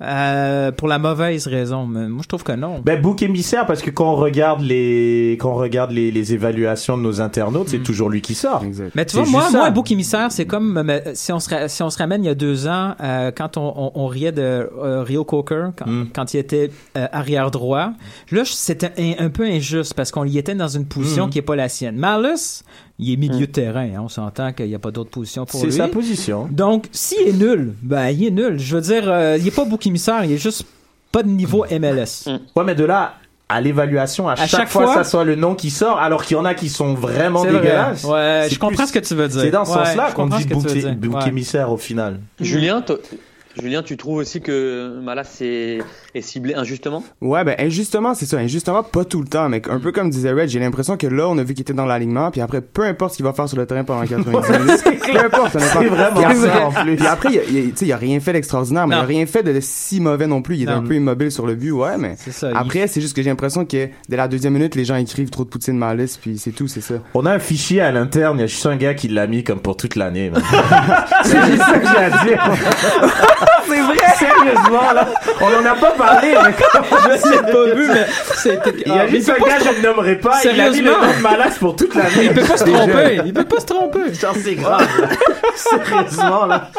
[0.02, 1.86] euh, pour la mauvaise raison?
[1.86, 2.80] Mais moi, je trouve que non.
[2.84, 6.96] Ben, bouc émissaire parce que quand on regarde les, quand on regarde les, les évaluations
[6.98, 7.82] de nos internautes, c'est Mm.
[7.82, 8.62] toujours lui qui sort.
[8.64, 8.92] Exact.
[8.94, 11.90] Mais tu vois, moi, moi, bouc émissaire, c'est comme euh, si on se si on
[11.90, 15.02] se ramène il y a deux ans, euh, quand on, on, on riait de euh,
[15.02, 16.08] Rio Coker, quand, Mm.
[16.14, 17.90] quand il était euh, arrière droit.
[18.30, 21.30] Là, c'était un, un peu injuste parce qu'on y était dans une position Mm.
[21.30, 21.96] qui est pas la sienne.
[21.96, 22.62] Marlus,
[22.98, 23.88] il est milieu de terrain.
[23.94, 25.72] hein, on s'entend qu'il n'y a pas d'autre position pour C'est lui.
[25.72, 26.48] sa position.
[26.50, 28.58] Donc, s'il est nul, ben, il est nul.
[28.58, 30.64] Je veux dire, euh, il est pas bouc émissaire, il est juste
[31.12, 32.26] pas de niveau MLS.
[32.56, 33.14] Ouais, mais de là
[33.48, 36.36] à l'évaluation, à, chaque, chaque fois, fois- ça soit le nom qui sort, alors qu'il
[36.36, 37.60] y en a qui sont vraiment C'est vrai.
[37.60, 38.02] dégueulasses.
[38.04, 39.40] Ouais, C'est je comprends ce que tu veux dire.
[39.40, 42.20] C'est dans ce Ouais, sens-là qu'on dit bouc, émissaire au final.
[42.40, 42.96] Julien, toi-
[43.60, 45.78] Julien, tu trouves aussi que Malas est,
[46.14, 47.02] est ciblé injustement?
[47.22, 48.36] Ouais, ben injustement, c'est ça.
[48.38, 51.26] Injustement, pas tout le temps, mais un peu comme disait Red, j'ai l'impression que là,
[51.28, 53.48] on a vu qu'il était dans l'alignement, puis après, peu importe ce qu'il va faire
[53.48, 56.70] sur le terrain pendant 90 minutes, peu importe, ça C'est vraiment Puis ça, après- en
[56.84, 56.96] plus.
[56.96, 58.98] Puis après, il, a- il a- tu sais, il a rien fait d'extraordinaire, mais il
[58.98, 60.56] a rien fait de si mauvais non plus.
[60.56, 60.72] Il est Non.
[60.72, 62.50] un peu immobile sur le but, ouais, mais C'est ça.
[62.50, 65.30] il- après, c'est juste que j'ai l'impression que dès la deuxième minute, les gens écrivent
[65.30, 66.94] trop de poutine malice, puis c'est tout, c'est ça.
[67.14, 69.42] On a un fichier à l'interne, il y a juste un gars qui l'a mis
[69.44, 70.30] comme pour toute l'année.
[71.24, 73.45] c'est juste ça que j'ai à dire.
[73.68, 73.96] C'est vrai.
[74.16, 75.08] Sérieusement, là,
[75.40, 78.06] on en a pas parlé, mais comme Je l'ai pas vu, mais
[78.36, 78.74] c'était.
[78.86, 80.90] il y a Ah, juste un gars, je ne nommerai pas, il a mis le
[80.90, 82.10] nom de Malas pour toute l'année.
[82.24, 83.20] Il peut pas se tromper.
[83.24, 84.14] Il peut pas se tromper.
[84.14, 84.86] Genre, c'est grave.
[85.56, 86.70] Sérieusement, là.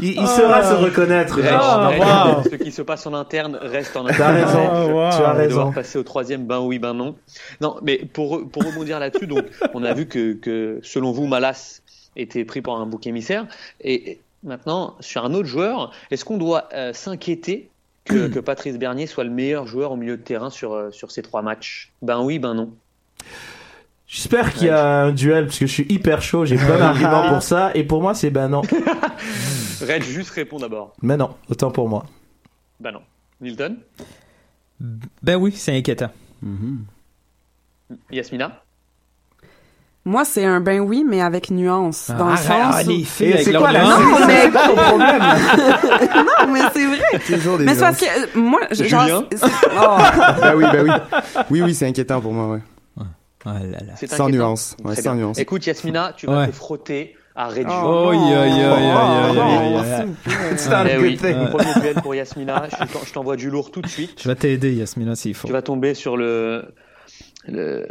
[0.00, 1.36] Il, il saura se reconnaître.
[1.36, 2.42] Reg, wow.
[2.50, 4.36] Ce qui se passe en interne reste en T'as interne.
[4.44, 4.70] raison.
[4.74, 5.10] Oh, wow.
[5.10, 5.48] Tu as On va raison.
[5.56, 7.16] devoir passer au troisième, ben oui, ben non.
[7.60, 9.44] Non, mais pour, pour rebondir là-dessus, donc,
[9.74, 11.80] on a vu que, que selon vous, Malas
[12.16, 13.46] était pris par un bouc émissaire.
[13.80, 17.70] Et maintenant, sur un autre joueur, est-ce qu'on doit euh, s'inquiéter
[18.04, 21.10] que, que Patrice Bernier soit le meilleur joueur au milieu de terrain sur, euh, sur
[21.10, 21.92] ces trois matchs?
[22.02, 22.72] Ben oui, ben non.
[24.06, 27.28] J'espère qu'il y a un duel parce que je suis hyper chaud, j'ai plein d'arguments
[27.28, 28.60] pour ça et pour moi c'est ben non.
[29.80, 30.94] Reg, juste réponds d'abord.
[31.02, 32.04] Mais non, autant pour moi.
[32.78, 33.02] Ben non.
[33.40, 33.78] Milton?
[35.22, 36.10] Ben oui, c'est inquiétant.
[38.10, 38.63] Yasmina?
[40.06, 42.10] Moi, c'est un ben oui, mais avec nuance.
[42.18, 44.00] Dans le Arrête, sens ah, les filles avec quoi la nuance?
[44.20, 45.22] Non, mais- problème
[46.46, 47.18] non, mais c'est vrai.
[47.26, 49.34] Toujours des Mais c'est parce que moi, je- genre, oh.
[50.42, 50.90] Ben oui, ben oui.
[51.50, 52.60] Oui, oui, c'est inquiétant pour moi, ouais.
[53.46, 54.06] Oh là là.
[54.08, 54.76] Sans nuance.
[54.84, 55.38] Ouais, sans nuance.
[55.38, 56.46] Écoute, Yasmina, tu vas Ouais.
[56.48, 58.10] te frotter à Red Oh,
[61.02, 61.48] oui, thing.
[61.50, 62.68] premier duel pour Yasmina.
[62.70, 64.18] Je t'en- je t'envoie du lourd tout de suite.
[64.22, 65.46] Je vais t'aider, Yasmina, s'il faut.
[65.46, 66.74] Tu vas tomber sur le.
[67.46, 67.86] le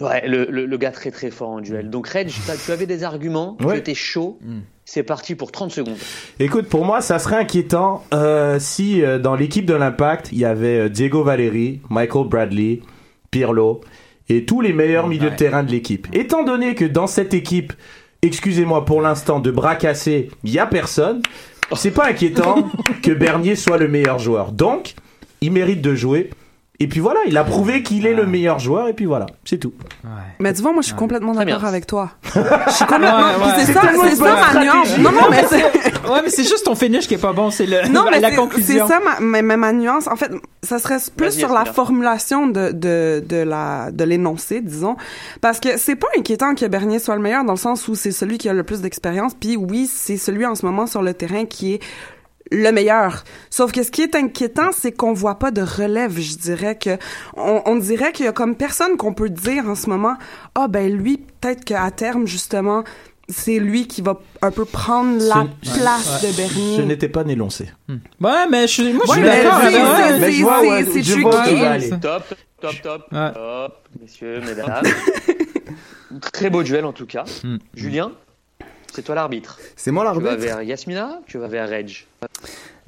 [0.00, 1.90] Ouais, le, le, le gars très très fort en duel.
[1.90, 2.28] Donc, Reg,
[2.64, 3.74] tu avais des arguments, Ouais.
[3.74, 4.38] tu étais chaud.
[4.42, 4.58] Mm.
[4.84, 5.98] C'est parti pour 30 secondes.
[6.40, 10.44] Écoute, pour moi, ça serait inquiétant euh, si euh, dans l'équipe de l'Impact, il y
[10.46, 12.80] avait euh, Diego Valeri, Michael Bradley,
[13.30, 13.82] Pirlo
[14.30, 16.06] et tous les meilleurs milieux de terrain de l'équipe.
[16.14, 17.74] Étant donné que dans cette équipe,
[18.22, 21.20] excusez-moi pour l'instant, de bras cassés, il y a personne.
[21.76, 22.70] c'est pas inquiétant
[23.02, 24.52] que Bernier soit le meilleur joueur.
[24.52, 24.94] Donc,
[25.42, 26.30] il mérite de jouer.
[26.80, 29.58] Et puis voilà, il a prouvé qu'il est le meilleur joueur, et puis voilà, c'est
[29.58, 29.72] tout.
[30.38, 32.10] Mais tu vois, moi, je suis complètement d'accord avec toi.
[32.34, 33.18] Je suis complètement.
[33.18, 33.64] Ouais, ouais.
[33.64, 34.98] C'est ça, c'est ça ma nuance.
[34.98, 35.64] Non, non, mais c'est.
[36.08, 38.30] Ouais, mais c'est juste ton finish qui est pas bon, c'est le Non, mais la
[38.30, 38.86] conclusion.
[38.86, 40.06] C'est ça ma, ma, ma- ma nuance.
[40.06, 40.30] En fait,
[40.62, 44.96] ça serait plus sur la formulation de, de, de la, de l'énoncé, disons.
[45.42, 48.12] Parce que c'est pas inquiétant que Bernier soit le meilleur dans le sens où c'est
[48.12, 49.34] celui qui a le plus d'expérience.
[49.38, 51.80] Puis oui, c'est celui en ce moment sur le terrain qui est
[52.50, 53.24] le meilleur.
[53.50, 56.96] Sauf que ce qui est inquiétant, c'est qu'on voit pas de relève, je dirais que
[57.36, 60.16] on, on dirait qu'il y a comme personne qu'on peut dire en ce moment
[60.54, 62.84] ah ben lui peut-être qu'à terme justement
[63.30, 66.84] c'est lui qui va un peu prendre la Ce- place de Bernier.
[66.86, 67.68] n'était pas énoncé.
[67.88, 69.58] Ouais, mais je suis, moi, je suis d'accord
[70.18, 72.00] Mais je vois c'est- je tricky.
[72.00, 72.22] Top,
[72.62, 73.32] top, top, Ouais.
[73.34, 74.82] top, messieurs, mesdames.
[76.32, 77.24] Très beau duel en tout cas.
[77.44, 77.56] Mm.
[77.74, 78.12] Julien,
[78.92, 79.58] c'est toi l'arbitre.
[79.76, 80.44] C'est moi Tu vas l'arbitre.
[80.46, 82.06] vers Yasmina, tu vas vers Reg.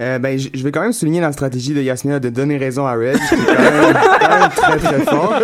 [0.00, 2.94] Euh, ben, je vais quand même souligner la stratégie de Yasmina de donner raison à
[2.94, 5.34] Red, qui est quand même, quand même très très fort.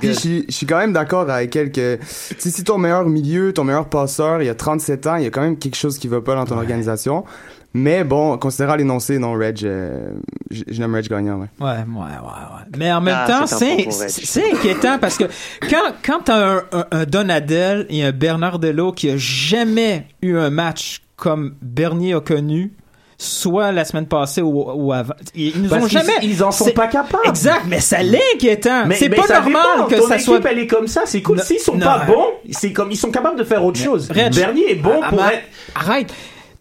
[0.00, 1.98] Puis je suis- je suis quand même d'accord avec elle que
[2.38, 5.26] si, si ton meilleur milieu, ton meilleur passeur, il y a 37 ans, il y
[5.26, 7.24] a quand même quelque chose qui va pas dans ton organisation.
[7.72, 10.10] Mais bon, considérant l'énoncé, non, Reg, euh,
[10.50, 11.46] je, je n'aime Reg gagnant, ouais.
[11.60, 12.64] Ouais, ouais, ouais, ouais.
[12.76, 15.24] Mais en même Ah, temps, c'est inquiétant parce que
[15.70, 20.50] quand quand t'as un, un, un Donadel et un Bernardello qui a jamais eu un
[20.50, 22.72] match comme Bernier a connu,
[23.22, 26.12] soit la semaine passée ou, ou avant, ils, ils nous Parce ont jamais.
[26.22, 27.22] Ils en sont pas capables.
[27.26, 28.86] Exact, mais ça l'est inquiétant.
[28.86, 29.86] Mais- C'est pas ça normal dépend.
[29.88, 30.40] que Ton ça équipe, soit.
[30.50, 31.38] elle est comme ça, c'est cool.
[31.40, 31.84] S'ils sont non.
[31.84, 34.08] pas bons, c'est comme ils sont capables de faire autre chose.
[34.08, 35.42] Bernier est bon Ah, pour être.
[35.74, 36.12] Arrête.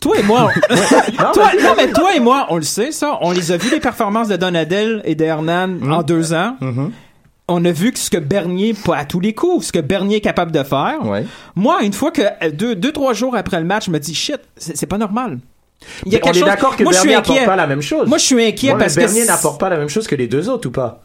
[0.01, 0.73] Toi et moi, on-
[1.23, 3.17] Non, toi, mais- non, mais toi et moi, on le sait, ça.
[3.21, 5.91] On les a vu, les performances de Donadel et de Hernan Mm.
[5.93, 6.55] en deux ans.
[6.61, 6.91] Mhm.
[7.51, 10.17] On a vu que ce que Bernier, pas à tous les coups, ce que Bernier
[10.17, 10.99] est capable de faire.
[11.03, 11.25] Ouais.
[11.55, 14.13] Moi, une fois que euh, deux, deux, trois jours après le match, je me dis
[14.13, 15.39] shit, c'est pas normal.
[16.05, 18.07] Il y a on est d'accord que moi, Bernier n'apporte pas la même chose.
[18.07, 20.49] Moi, je suis inquiet parce que Bernier n'apporte pas la même chose que les deux
[20.49, 21.03] autres ou pas?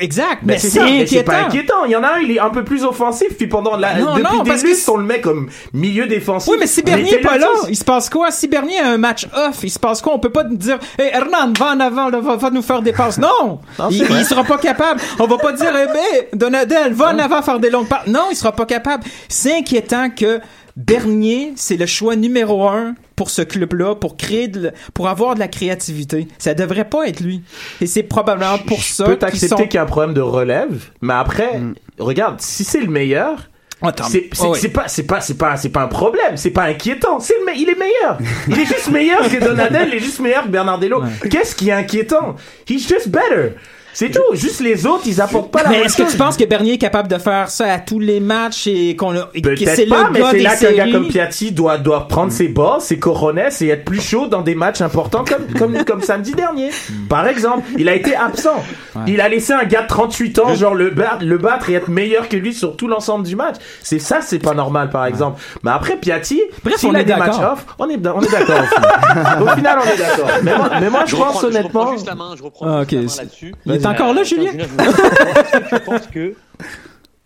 [0.00, 1.32] Exact, Mais mais, c'est inquiétant.
[1.32, 1.84] pas inquiétant.
[1.84, 4.16] Il y en a un, il est un peu plus offensif, puis pendant la, Non,
[4.16, 6.50] depuis non, des parce on le met comme milieu défensif.
[6.50, 8.30] Oui, mais si Bernier est pas là, il se passe quoi?
[8.30, 10.14] Si Bernier a un match off, il se passe quoi?
[10.14, 12.92] On peut pas dire, hey, Hernan, va en avant, là, va, va nous faire des
[12.92, 13.18] passes.
[13.18, 13.60] Non!
[13.78, 15.00] Non, il, il sera pas capable.
[15.18, 18.06] On va pas dire, eh ben, Donadel, va en avant faire des longues passes.
[18.06, 19.04] Non, il sera pas capable.
[19.28, 20.40] C'est inquiétant que
[20.76, 25.40] Bernier, c'est le choix numéro un pour ce club-là, pour créer de, pour avoir de
[25.40, 26.28] la créativité.
[26.38, 27.42] Ça devrait pas être lui.
[27.80, 29.56] Et c'est probablement pour Je ça peux qu'ils t'accepter sont...
[29.64, 31.74] qu'il y a un problème de relève, mais après, Mm.
[31.98, 33.48] regarde, si c'est le meilleur,
[33.82, 34.68] Attends, c'est oh, oui.
[34.68, 37.20] pas c'est pas c'est pas c'est pas un problème, c'est pas inquiétant.
[37.20, 38.18] C'est il est meilleur.
[38.48, 41.02] Il est juste meilleur que Donadel, il est juste meilleur que Bernardello.
[41.30, 42.36] Qu'est-ce qui est inquiétant?
[42.68, 43.56] He's just better.
[43.94, 44.20] C'est tout.
[44.32, 46.78] Juste les autres, ils apportent pas la Mais est-ce que tu penses que Bernier est
[46.78, 49.88] capable de faire ça à tous les matchs et qu'on a, et que c'est Peut-être
[49.88, 52.98] pas, le mais c'est là qu'un gars comme Piatti doit, doit prendre ses bas, ses
[52.98, 56.70] coronets et être plus chaud dans des matchs importants comme, comme, comme samedi dernier.
[57.08, 58.62] Par exemple, il a été absent.
[59.06, 61.88] Il a laissé un gars de 38 ans, genre, le battre, le battre et être
[61.88, 63.56] meilleur que lui sur tout l'ensemble du match.
[63.82, 65.40] C'est ça, c'est pas normal, par exemple.
[65.62, 66.40] Mais après, Piatti,
[66.76, 67.52] s'il on a est des matchs d'accord.
[67.54, 69.42] off, on est, on est d'accord au final.
[69.42, 70.28] au final, on est d'accord.
[70.42, 71.80] Mais moi, mais moi je, reprends- pense je honnêtement.
[71.80, 73.54] reprends juste la main, je reprends Ah, juste la ok, main c'est- là-dessus.
[73.84, 74.50] Est encore là, Julien?
[74.50, 76.34] Julien, je est-ce que tu penses que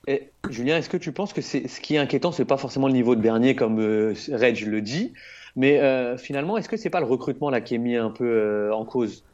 [0.06, 2.94] Eh, Julien, est-ce que tu penses que ce qui est inquiétant, c'est pas forcément le
[2.94, 5.12] niveau de Bernier comme euh, le dit,
[5.56, 8.24] mais euh, finalement, est-ce que c'est pas le recrutement là qui est mis un peu
[8.26, 9.24] euh, en cause?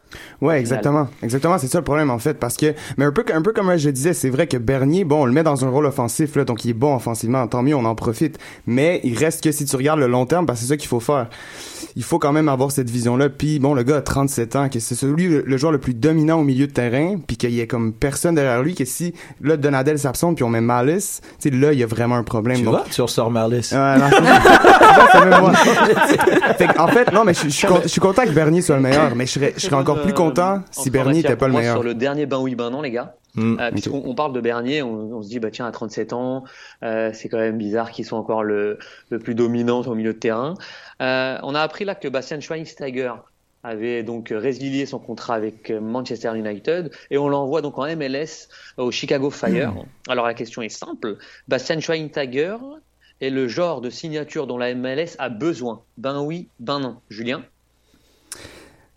[0.40, 1.09] Ouais, exactement.
[1.22, 3.77] Exactement, c'est ça le problème en fait parce que mais un peu un peu comme
[3.77, 6.44] je disais, c'est vrai que Bernier, bon, on le met dans un rôle offensif là,
[6.44, 9.64] donc il est bon offensivement, tant mieux, on en profite, mais il reste que si
[9.64, 11.29] tu regardes le long terme, parce que c'est ça qu'il faut faire.
[11.96, 13.29] Il faut quand même avoir cette vision-là.
[13.29, 16.40] Puis bon, le gars a 37 ans, que c'est celui le, joueur le plus dominant
[16.40, 19.57] au milieu de terrain, puis qu'il y ait comme personne derrière lui, que si là
[19.57, 22.59] Donadel s'absente puis on met Malice, tu sais là il y a vraiment un problème.
[22.59, 23.70] Tu Donc, vois, tu ressors Marlis.
[23.72, 24.11] Ouais, non.
[26.59, 28.83] Fait en fait, non, mais je, suis con- je suis content que Bernier soit le
[28.83, 31.74] meilleur, mais je serais, je serais encore plus content si Bernier était pas le meilleur.
[31.74, 33.16] Sur le dernier ben oui, ben non, les gars.
[33.34, 33.58] Mm.
[33.58, 36.44] Euh, puisqu'on on parle de Bernier, on, on se dit bah tiens à 37 ans,
[36.82, 38.78] euh, c'est quand même bizarre qu'il soit encore le,
[39.10, 40.54] le plus dominant au milieu de terrain.
[41.02, 43.12] Euh, on a appris là que Bastian Schweinsteiger
[43.64, 48.48] avait donc résilié son contrat avec euh, Manchester United et on l'envoie donc en MLS
[48.76, 49.74] au Chicago Fire.
[50.08, 51.16] Alors la question est simple,
[51.48, 52.58] Bastian Schweinsteiger
[53.20, 55.82] est le genre de signature dont la MLS a besoin.
[55.96, 56.98] Ben oui, ben non.
[57.08, 57.42] Julien?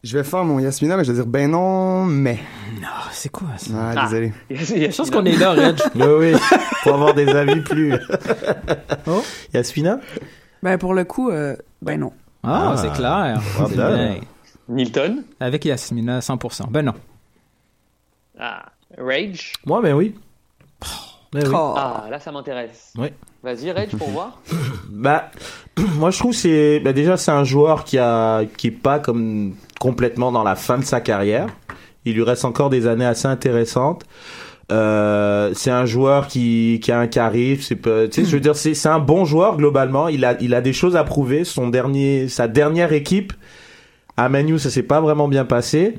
[0.04, 2.40] Je vais faire mon Yasmina, mais je vais dire ben non, mais.
[2.86, 3.72] Ah, c'est quoi ça?
[3.76, 4.04] Ah, Ah.
[4.06, 4.32] désolé.
[4.50, 5.78] Je pense qu'on est là, Reg.
[5.96, 6.34] Oui, oui.
[6.84, 7.94] Faut avoir des avis plus.
[9.08, 9.24] Oh.
[9.54, 10.00] Yasmina?
[10.62, 12.12] Ben pour le coup, euh, ben non.
[12.44, 12.78] Ah, Ah.
[12.78, 13.42] c'est clair.
[13.70, 14.18] Bien.
[14.70, 15.24] Milton?
[15.40, 16.70] Avec Yasmina, 100%.
[16.70, 16.94] Ben non.
[18.40, 18.66] ah,
[18.98, 19.54] Rage?
[19.66, 20.14] Moi, ben oui.
[21.34, 21.42] Oui.
[21.54, 21.74] Oh.
[21.78, 22.94] Ah, là, ça m'intéresse.
[22.98, 23.10] Oui.
[23.44, 24.40] Vas-y, Reg, pour voir.
[24.90, 25.32] Bah,
[25.96, 29.00] moi je trouve que c'est bah, déjà c'est un joueur qui a qui est pas
[29.00, 31.48] comme complètement dans la fin de sa carrière.
[32.06, 34.04] Il lui reste encore des années assez intéressantes.
[34.72, 37.76] Euh, c'est un joueur qui qui a un charisme.
[38.12, 40.08] C'est je veux dire, c'est c'est un bon joueur globalement.
[40.08, 41.44] Il a il a des choses à prouver.
[41.44, 43.34] Son dernier sa dernière équipe
[44.18, 45.96] à Manu, ça s'est pas vraiment bien passé.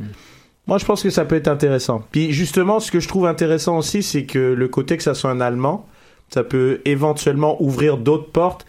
[0.67, 2.03] Moi, je pense que ça peut être intéressant.
[2.11, 5.31] Puis justement, ce que je trouve intéressant aussi, c'est que le côté que ça soit
[5.31, 5.87] un Allemand,
[6.29, 8.67] ça peut éventuellement ouvrir d'autres portes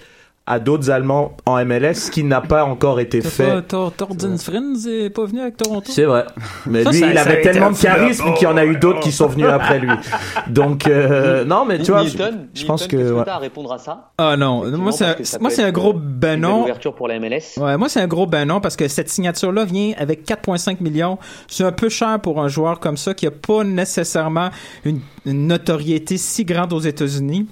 [0.50, 3.46] à d'autres Allemands en MLS, ce qui n'a pas encore été fait.
[3.48, 5.92] pas- Tor- Torden Friends est pas venu avec Toronto?
[5.92, 6.26] C'est vrai.
[6.66, 8.76] Mais Ça, lui, ça- il ça avait tellement de charisme qu'il y en a eu
[8.78, 9.92] d'autres qui sont venus après lui.
[10.48, 13.24] Donc, euh, non, mais tu vois, je pense que, qu'est-ce ouais.
[13.26, 14.12] t'as à répondre à ça?
[14.18, 16.02] Ah non, moi c'est un- moi un gros Une non.
[16.04, 17.58] belle ouverture pour la MLS.
[17.58, 20.82] Ouais, moi c'est un gros ben non parce que cette signature là vient avec 4.5
[20.82, 21.20] millions.
[21.48, 24.50] C'est un peu cher pour un joueur comme ça qui a pas nécessairement
[24.84, 27.48] une, une notoriété si grande aux États-Unis.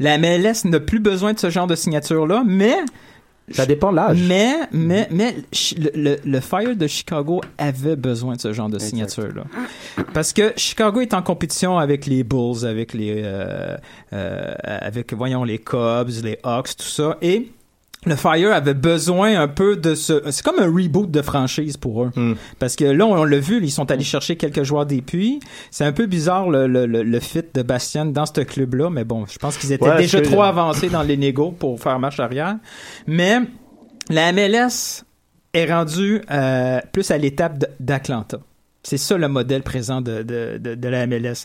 [0.00, 2.74] La MLS n'a plus besoin de ce genre de signature là, mais
[3.52, 4.20] ça dépend de l'âge.
[4.26, 8.68] mais mais mais chi- le, le, le Fire de Chicago avait besoin de ce genre
[8.68, 9.44] de signature là
[10.12, 13.76] parce que Chicago est en compétition avec les Bulls, avec les euh,
[14.12, 17.48] euh, avec voyons les Cubs, les Hawks, tout ça et
[18.06, 22.04] le Fire avait besoin un peu de ce c'est comme un reboot de franchise pour
[22.04, 22.10] eux.
[22.16, 22.34] Hmm.
[22.58, 25.40] parce que là on l'a vu ils sont allés chercher quelques joueurs des puits.
[25.70, 28.90] C'est un peu bizarre le, le, le, le fit de Bastien dans ce club là
[28.90, 31.98] mais bon je pense qu'ils étaient Ouais, déjà trop avancés dans les négos pour faire
[31.98, 32.56] marche arrière.
[33.06, 33.40] Mais
[34.08, 35.02] la MLS
[35.52, 38.38] est rendue euh, plus à l'étape d'Atlanta.
[38.82, 41.44] C'est ça le modèle présent de, de, de, de la MLS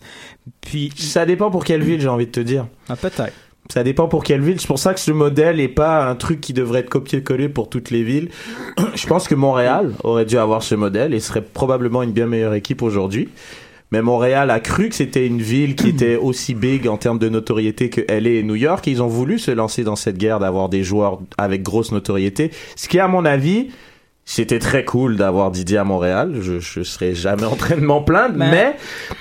[0.62, 2.68] puis Ça dépend pour quelle ville, j'ai envie de te dire.
[2.88, 3.34] ah, peut-être
[3.72, 4.60] Ça dépend pour quelle ville.
[4.60, 7.70] C'est pour ça que ce modèle est pas un truc qui devrait être copié-collé pour
[7.70, 8.30] toutes les villes.
[8.96, 12.54] Je pense que Montréal aurait dû avoir ce modèle et serait probablement une bien meilleure
[12.54, 13.30] équipe aujourd'hui.
[13.94, 17.30] Mais Montréal a cru que c'était une ville qui était aussi big en termes de
[17.30, 18.86] notoriété que LA et New York.
[18.88, 22.52] Et ils ont voulu se lancer dans cette guerre d'avoir des joueurs avec grosse notoriété.
[22.76, 23.70] Ce qui, à mon avis,
[24.26, 26.36] c'était très cool d'avoir Didier à Montréal.
[26.42, 28.36] Je, je serais jamais en train de m'en plaindre.
[28.38, 28.76] Mais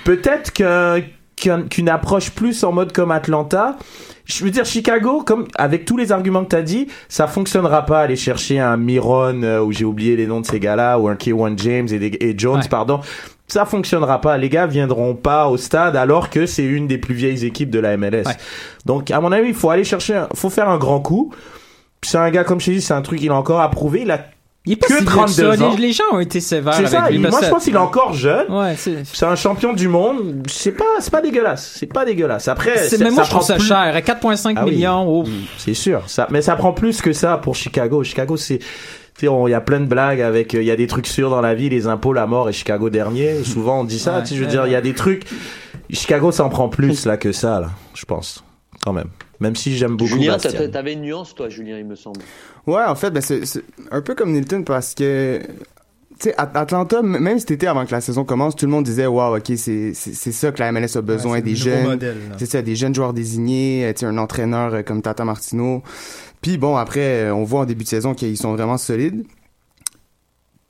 [0.05, 1.03] peut-être qu'un-
[1.37, 3.77] qu'un- qu'une approche plus en mode comme Atlanta,
[4.31, 8.01] je veux dire Chicago, comme avec tous les arguments que t'as dit, ça fonctionnera pas
[8.01, 11.15] aller chercher un Miron euh, où j'ai oublié les noms de ces gars-là ou un
[11.15, 12.69] K1 James et, des- et Jones, Ouais.
[12.71, 13.01] pardon.
[13.49, 14.39] Ça fonctionnera pas.
[14.39, 17.81] Les gars viendront pas au stade alors que c'est une des plus vieilles équipes de
[17.81, 18.23] la MLS.
[18.27, 18.37] Ouais.
[18.87, 21.35] Donc à mon avis, il faut aller chercher, un- faut faire un grand coup.
[22.03, 24.03] C'est un gars comme je t'ai dit, c'est un truc qu'il a encore à prouver.
[24.03, 24.25] Il a
[24.67, 25.65] il est pas Que si vieux 32 ça.
[25.65, 25.75] ans.
[25.75, 27.11] Les, les gens ont été sévères c'est avec ça.
[27.11, 28.51] lui moi, je pense qu'il est encore jeune.
[28.53, 30.43] ouais c'est un champion du monde.
[30.49, 31.77] C'est pas, c'est pas dégueulasse.
[31.79, 32.47] C'est pas dégueulasse.
[32.49, 34.65] Après, c'est- ça- mais moi ça je trouve prend ça plus- cher à 4.5 Ah
[34.67, 34.73] oui.
[34.73, 35.25] millions oh.
[35.59, 36.03] C'est sûr.
[36.09, 38.05] Ça, mais ça prend plus que ça pour Chicago.
[38.05, 38.67] Chicago, c'est, tu
[39.17, 41.07] sais, on- il y a plein de blagues avec, euh, il y a des trucs
[41.07, 43.43] sûrs dans la vie, les impôts, la mort et Chicago dernier.
[43.45, 44.17] Souvent, on dit ça.
[44.17, 44.23] Ouais.
[44.23, 45.25] tu sais, je veux dire, il y a des trucs.
[45.89, 47.71] Chicago, ça en prend plus là que ça, là.
[47.95, 48.45] Je pense,
[48.85, 49.09] quand même.
[49.41, 52.21] Même si j'aime beaucoup Julien, t'avais une nuance, toi, Julien, il me semble.
[52.67, 53.43] Ouais, en fait, ben, c'est
[53.91, 55.41] un peu comme Nilton parce que,
[56.19, 58.85] tu sais, At- Atlanta, même cet été avant que la saison commence, tout le monde
[58.85, 61.87] disait, wow, ok, c'est ça que la MLS a besoin, Ouais, des jeunes.
[62.39, 65.83] C'est ça, des jeunes joueurs désignés, euh, tu sais, un entraîneur euh, comme Tata Martino.
[66.43, 69.25] Puis bon, après, euh, on voit en début de saison qu'ils sont vraiment solides.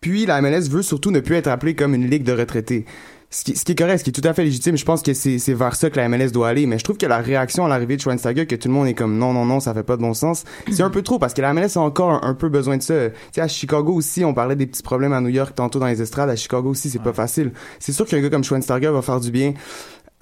[0.00, 2.86] Puis la MLS veut surtout ne plus être appelée comme une ligue de retraités.
[3.32, 5.02] Ce qui, ce qui est correct, ce qui est tout à fait légitime, je pense
[5.02, 6.66] que c'est vers ça que la MLS doit aller.
[6.66, 8.94] Mais je trouve que la réaction à l'arrivée de Schweinsteiger, que tout le monde est
[8.94, 11.32] comme non, non, non, ça fait pas de bon sens, c'est un peu trop parce
[11.32, 13.08] que la MLS a encore un, un peu besoin de ça.
[13.08, 15.86] Tu sais, à Chicago aussi, on parlait des petits problèmes à New York tantôt dans
[15.86, 16.28] les estrades.
[16.28, 17.52] À Chicago aussi, c'est pas facile.
[17.78, 19.54] C'est sûr qu'un gars comme Schweinsteiger va faire du bien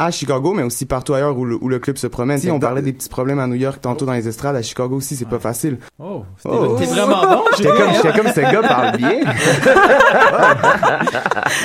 [0.00, 2.38] à Chicago, mais aussi partout ailleurs où le, où le club se promène.
[2.38, 4.96] Si on parlait des petits problèmes à New York tantôt dans les estrades, à Chicago
[4.96, 5.78] aussi, c'est pas facile.
[5.98, 6.76] Oh, Oh.
[6.78, 9.20] t'es vraiment bon, J'étais comme, j'étais comme ce gars parle bien.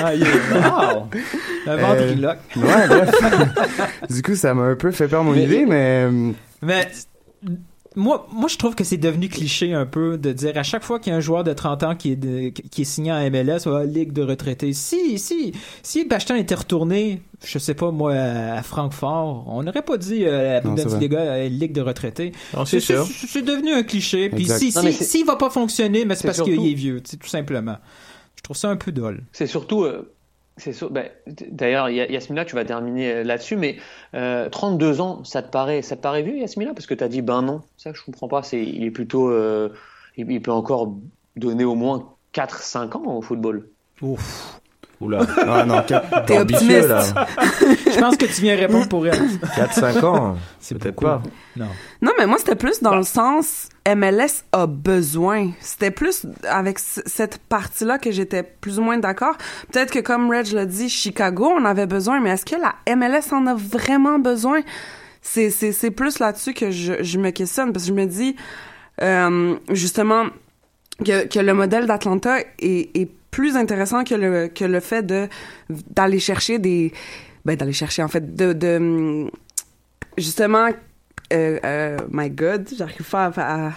[0.03, 1.07] Ah, il est wow.
[1.65, 2.37] Le ventriloque.
[2.55, 3.11] Ouais, bref.
[4.09, 6.87] du coup, ça m'a un peu fait perdre mon Mais- idée, mais euh, Mais
[7.95, 10.99] moi, moi, je trouve que c'est devenu cliché un peu de dire à chaque fois
[10.99, 13.19] qu'il y a un joueur de 30 ans qui est, de- qui est signé en
[13.29, 14.73] MLS, ouais, Ligue de retraités.
[14.73, 15.53] Si, si,
[15.83, 20.53] si Bachtin était retourné, je sais pas moi, à Francfort, on n'aurait pas dit euh,
[20.53, 22.31] la Bundesliga euh, Ligue de retraités.
[22.55, 23.05] Non, c'est sûr.
[23.05, 24.29] C'est c'est devenu un cliché.
[24.29, 27.17] Puis si, si, s'il va pas fonctionner, mais c'est parce qu'il est vieux, tu sais,
[27.17, 27.77] tout simplement.
[28.35, 29.23] Je trouve ça un peu dole.
[29.31, 29.83] C'est surtout.
[29.83, 30.12] euh,
[30.91, 33.77] ben, D'ailleurs, Ya- Yasmina, tu vas terminer euh, là-dessus, mais
[34.13, 36.73] euh, 32 ans, ça te paraît, ça te paraît vieux, Yasmina?
[36.73, 37.61] Parce que tu dit ben non.
[37.77, 38.43] Ça, je comprends pas.
[38.43, 39.29] C'est, il est plutôt.
[39.29, 39.69] euh,
[40.17, 40.95] il, il peut encore
[41.35, 43.69] donner au moins 4-5 ans au football.
[44.01, 44.61] Ouf.
[45.03, 45.25] Oula.
[45.47, 45.81] ah non,
[46.25, 46.87] T'es Ambitieux, optimiste.
[46.89, 47.27] là.
[47.93, 49.19] Je pense que tu viens répondre pour elle.
[49.57, 50.37] 4-5 ans.
[50.59, 51.21] C'est Peut-être pas.
[51.55, 51.67] Non.
[52.01, 55.51] Non, mais moi, c'était plus dans le sens MLS a besoin.
[55.59, 59.35] C'était plus avec cette partie-là que j'étais plus ou moins d'accord.
[59.71, 63.31] Peut-être que, comme Reg l'a dit, Chicago, on avait besoin, mais est-ce que la MLS
[63.33, 64.61] en a vraiment besoin?
[65.25, 68.35] c'est c'est c'est plus là-dessus que je je me questionne parce que je me dis
[69.01, 70.25] euh, justement
[71.05, 75.27] que que le modèle d'Atlanta est est plus intéressant que le que le fait de
[75.69, 76.93] d'aller chercher des
[77.45, 78.73] ben d'aller chercher en fait de de
[80.17, 80.67] justement
[81.33, 83.71] euh, euh, my God j'arrive pas à, à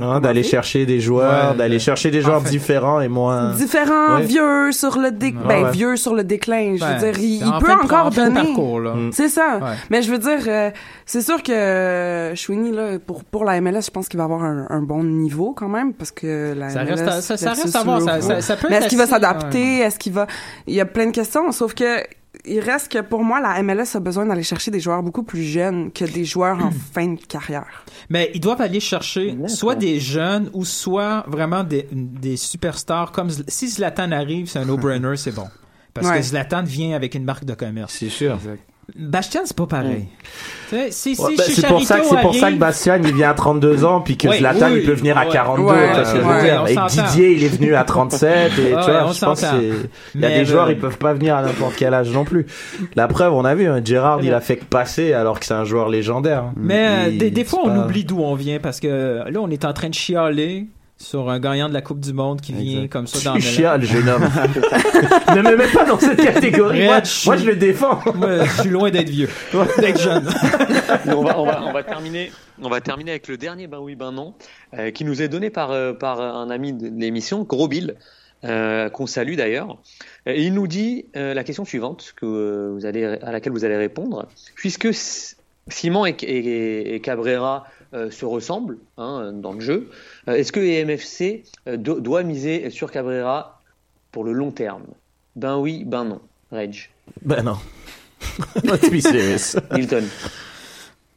[0.00, 3.52] Non, d'aller chercher des joueurs, Ouais, d'aller chercher des joueurs en fait- différents et moins.
[3.52, 4.22] différents Ouais.
[4.22, 5.70] vieux sur le dé Ouais, ben ouais.
[5.70, 8.54] vieux sur le déclin je Ben, veux dire il, en peut de- encore en donner.
[8.54, 9.10] Mm.
[9.12, 9.76] c'est ça Ouais.
[9.90, 10.70] mais je veux dire euh,
[11.04, 14.66] c'est sûr que Chouini là pour pour la MLS je pense qu'il va avoir un,
[14.70, 17.82] un bon niveau quand même parce que la Ça MLS reste à, ça, reste à
[17.82, 18.00] voir.
[18.00, 19.80] Ça, ça, ça peut mais est-ce qu'il va s'adapter?
[19.80, 20.26] est-ce qu'il va
[20.66, 22.02] il y a plein de questions sauf que
[22.44, 25.42] il reste que pour moi la MLS a besoin d'aller chercher des joueurs beaucoup plus
[25.44, 30.00] jeunes que des joueurs en fin de carrière Mais ils doivent aller chercher soit des
[30.00, 35.32] jeunes ou soit vraiment des, des superstars comme si Zlatan arrive, c'est un no-brainer, c'est
[35.34, 35.48] bon.
[35.94, 36.16] Parce Ouais.
[36.16, 37.94] que Zlatan vient avec une marque de commerce.
[37.98, 38.38] C'est sûr.
[38.96, 40.06] Bastian, c'est pas pareil.
[40.90, 43.14] Si, si Ouais, ben, c'est pour ça que c'est pour ça que arrive- Bastian il
[43.14, 45.30] vient à 32 ans puis que Oui, Zlatan oui, il peut venir à ouais.
[45.32, 46.62] 42 Ouais, tu vois ce que je veux ouais, dire.
[46.62, 46.86] on et.
[46.88, 50.28] Didier il est venu à 37 et tu Ouais, vois je pense il y a
[50.28, 52.46] Mais des joueurs le- ils peuvent pas venir à n'importe quel âge non plus.
[52.96, 55.54] La preuve on a vu hein, Gérard il a fait que passer alors que c'est
[55.54, 56.44] un joueur légendaire.
[56.44, 56.52] hein.
[56.56, 59.40] Mais euh, Il- des, des fois, on pas- oublie d'où on vient parce que là,
[59.40, 60.66] on est en train de chialer
[61.02, 62.92] sur un gagnant de la Coupe du Monde qui vient Exact.
[62.92, 64.22] comme ça dans Tu le chiales, jeune homme.
[65.36, 66.84] ne me mets pas dans cette catégorie.
[66.86, 68.00] Moi, je le défends.
[68.14, 69.28] Moi, je suis loin d'être vieux,
[69.78, 70.26] d'être jeune.
[71.08, 72.30] On, va, on, va, on va terminer.
[72.62, 74.34] On va terminer avec le dernier ben oui ben non
[74.78, 77.96] euh, qui nous est donné par euh, par un ami de l'émission Gros Bill
[78.44, 79.78] euh, qu'on salue d'ailleurs.
[80.26, 83.64] Et il nous dit euh, la question suivante que euh, vous allez à laquelle vous
[83.64, 84.88] allez répondre puisque
[85.68, 87.66] Simon et, et- et Cabrera
[88.10, 89.90] se ressemblent hein, dans le jeu.
[90.28, 93.60] euh, Est-ce que EMFC euh, do- doit miser sur Cabrera
[94.10, 94.84] pour le long terme?
[95.36, 96.20] Ben oui, ben non.
[96.50, 96.90] Reg,
[97.22, 97.58] Ben non.
[98.64, 99.56] Let's be serious.
[99.72, 100.04] Milton,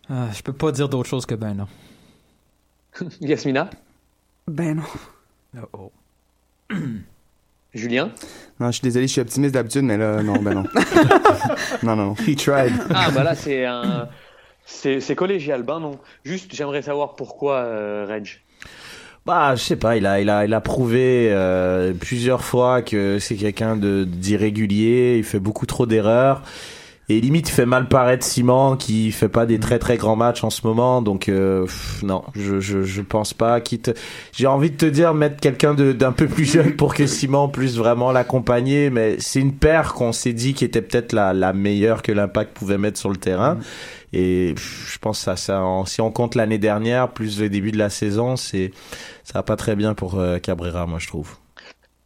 [0.10, 1.68] Ah, je peux pas dire d'autre chose que ben non.
[3.22, 3.70] Yasmina,
[4.48, 4.82] ben
[5.54, 5.92] non
[7.74, 8.12] Julien?
[8.60, 10.64] Non, je suis désolé, je suis optimiste d'habitude, mais là, non, ben non.
[11.84, 12.16] non, non, non.
[12.26, 12.72] He tried.
[12.94, 14.08] Ah bah là c'est un
[14.66, 15.64] c'est collégial.
[15.64, 16.00] Ben non.
[16.24, 18.42] Juste j'aimerais savoir pourquoi euh, Reg.
[19.26, 23.18] Bah, je sais pas, il a, il a, il a prouvé euh, plusieurs fois que
[23.18, 25.16] c'est quelqu'un d'irrégulier.
[25.18, 26.44] Il fait beaucoup trop d'erreurs.
[27.08, 30.44] Et limite, il fait mal paraître Simon, qui fait pas des très très grands matchs
[30.44, 31.04] en ce moment.
[31.04, 31.68] Donc, euh,
[32.02, 33.62] non, je, je, je pense pas.
[33.62, 33.94] Quitte,
[34.32, 37.48] j'ai envie de te dire mettre quelqu'un de- d'un peu plus jeune pour que Simon
[37.48, 38.90] puisse vraiment l'accompagner.
[38.90, 42.56] Mais c'est une paire qu'on s'est dit qui était peut-être la, la meilleure que l'Impact
[42.58, 43.60] pouvait mettre sur le terrain.
[44.18, 47.72] Et je pense que ça, ça, en- si on compte l'année dernière plus le début
[47.72, 48.72] de la saison, c'est
[49.24, 51.36] ça va pas très bien pour euh, Cabrera, moi je trouve.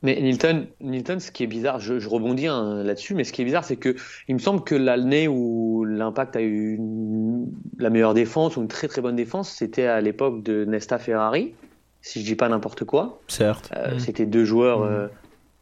[0.01, 3.41] Mais Nilton, Nilton, ce qui est bizarre, je, je rebondis hein, là-dessus, mais ce qui
[3.41, 3.95] est bizarre, c'est que
[4.29, 8.69] il me semble que l'année où l'Impact a eu une- la meilleure défense ou une
[8.69, 11.53] très très bonne défense, c'était à l'époque de Nesta Ferrari,
[12.01, 13.19] si je dis pas n'importe quoi.
[13.27, 13.69] Certes.
[13.75, 13.99] Euh, Mm.
[13.99, 15.07] C'était deux joueurs, euh,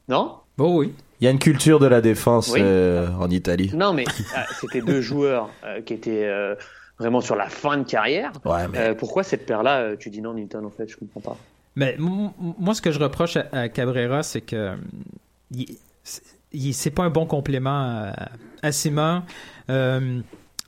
[0.07, 0.36] non?
[0.60, 0.93] Oh oui.
[1.19, 2.60] Il y a une culture de la défense Oui.
[2.62, 3.71] euh, en Italie.
[3.73, 6.53] Non, mais euh, c'était deux joueurs euh, qui étaient euh,
[6.99, 8.32] vraiment sur la fin de carrière.
[8.45, 11.21] Ouais, mais Euh, pourquoi cette paire-là, euh, tu dis non, Nilton, en fait, je comprends
[11.21, 11.38] pas.
[11.75, 14.73] Mais moi, ce que je reproche à, à Cabrera, c'est que
[16.03, 17.69] c'est- pas un bon complément
[18.10, 18.30] à,
[18.63, 19.23] à Simon.
[19.69, 20.19] Euh,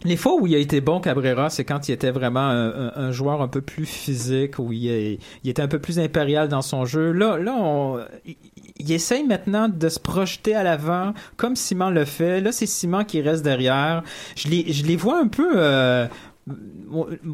[0.04, 2.92] les fois où il a été bon, Cabrera, c'est quand il était vraiment un, un-
[2.96, 6.48] un joueur un peu plus physique, où il, est- il était un peu plus impérial
[6.48, 7.12] dans son jeu.
[7.12, 8.36] Là, là on- il,
[8.80, 12.42] il essaye maintenant de se projeter à l'avant, comme Simon le fait.
[12.42, 14.04] Là, c'est Simon qui reste derrière.
[14.36, 15.52] Je les, je les vois un peu...
[15.56, 16.08] Euh,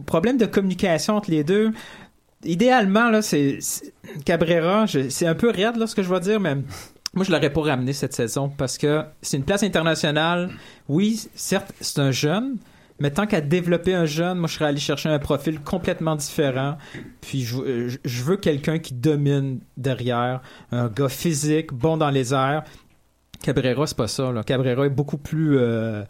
[0.05, 1.71] problème de communication entre les deux
[2.45, 3.59] idéalement, là, c'est
[4.23, 6.55] Cabrera, c'est un peu raide, là, ce que je vais dire, mais
[7.13, 10.49] moi, je l'aurais pas ramené cette saison parce que c'est une place internationale.
[10.87, 12.57] Oui, certes, c'est un jeune,
[12.99, 16.77] mais tant qu'à développer un jeune, moi, je serais allé chercher un profil complètement différent.
[17.21, 22.63] Puis, je, je veux quelqu'un qui domine derrière, un gars physique, bon dans les airs.
[23.45, 24.31] Cabrera, c'est pas ça.
[24.31, 24.43] Là.
[24.43, 25.57] Cabrera est beaucoup plus.
[25.57, 26.01] euh,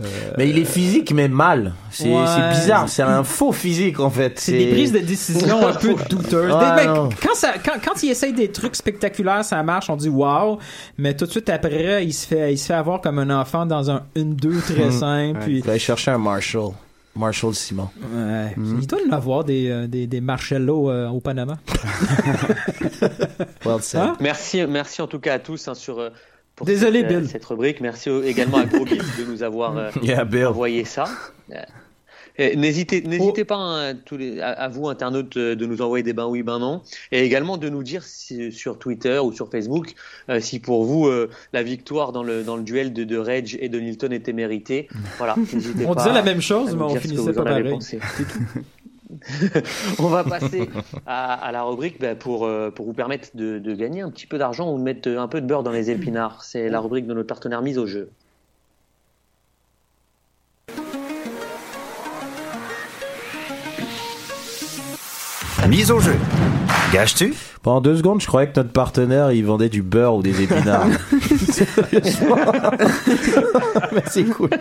[0.00, 0.04] euh,
[0.38, 1.72] mais il est physique mais mal.
[1.90, 2.24] C'est Ouais.
[2.50, 4.38] bizarre, c'est un faux physique en fait.
[4.38, 6.52] C'est des prises de décision un peu douteuses.
[6.52, 7.08] Ouais, Des mecs, non.
[7.20, 10.58] quand, ça, quand, quand il essaye des trucs spectaculaires, ça marche, on dit wow,
[10.98, 13.66] mais tout de suite après, il se fait, il se fait avoir comme un enfant
[13.66, 14.92] dans un 1-2 très Mm.
[14.92, 15.38] simple.
[15.40, 15.44] Ouais.
[15.44, 16.70] Puis, Il va aller chercher un Marshall.
[17.16, 17.88] Marshall Simon.
[18.12, 18.52] ouais.
[18.56, 18.78] Mhm.
[18.80, 21.58] Il doit en avoir des, euh, des, des Marcello euh, au Panama.
[23.64, 24.00] Well said.
[24.00, 24.16] Hein?
[24.20, 26.10] Merci, merci en tout cas à tous hein, sur, euh,
[26.56, 27.28] pour Désolé, cette, euh, Bill.
[27.28, 27.80] cette rubrique.
[27.80, 30.46] Merci également à Gros Bill de nous avoir euh, Yeah, Bill.
[30.46, 31.04] envoyé ça.
[31.52, 31.56] Euh,
[32.36, 33.08] Et N'hésitez, Oh.
[33.08, 36.42] n'hésitez pas hein, tous les, à, à vous internautes de nous envoyer des ben oui
[36.42, 39.94] ben non, et également de nous dire si- sur Twitter ou sur Facebook
[40.30, 43.56] euh, si pour vous euh, la victoire dans le dans le duel de, de Reg
[43.60, 44.88] et de Nilton était méritée.
[45.18, 47.72] Voilà, n'hésitez On pas disait la même chose, mais on finissait pas pareil.
[49.98, 50.68] on va passer
[51.06, 54.26] à, à la rubrique bah, pour, euh, pour vous permettre de, de gagner un petit
[54.26, 56.42] peu d'argent ou de mettre un peu de beurre dans les épinards.
[56.42, 58.10] C'est la rubrique de notre partenaire mise au jeu.
[65.68, 66.14] Mise au jeu.
[66.92, 67.34] Gages-tu?
[67.62, 70.86] Pendant deux secondes, je croyais que notre partenaire, il vendait du beurre ou des épinards.
[71.50, 72.36] Sérieusement.
[73.92, 74.50] Mais c'est cool.
[74.50, 74.58] Pas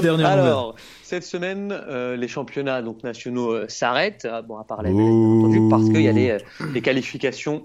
[0.00, 0.26] dernières nouvelles.
[0.26, 0.76] Alors,
[1.10, 4.28] cette semaine, euh, les championnats donc nationaux euh, s'arrêtent.
[4.30, 7.64] Ah, Bon, à part la entendu, parce qu'il y a les, euh, qualifications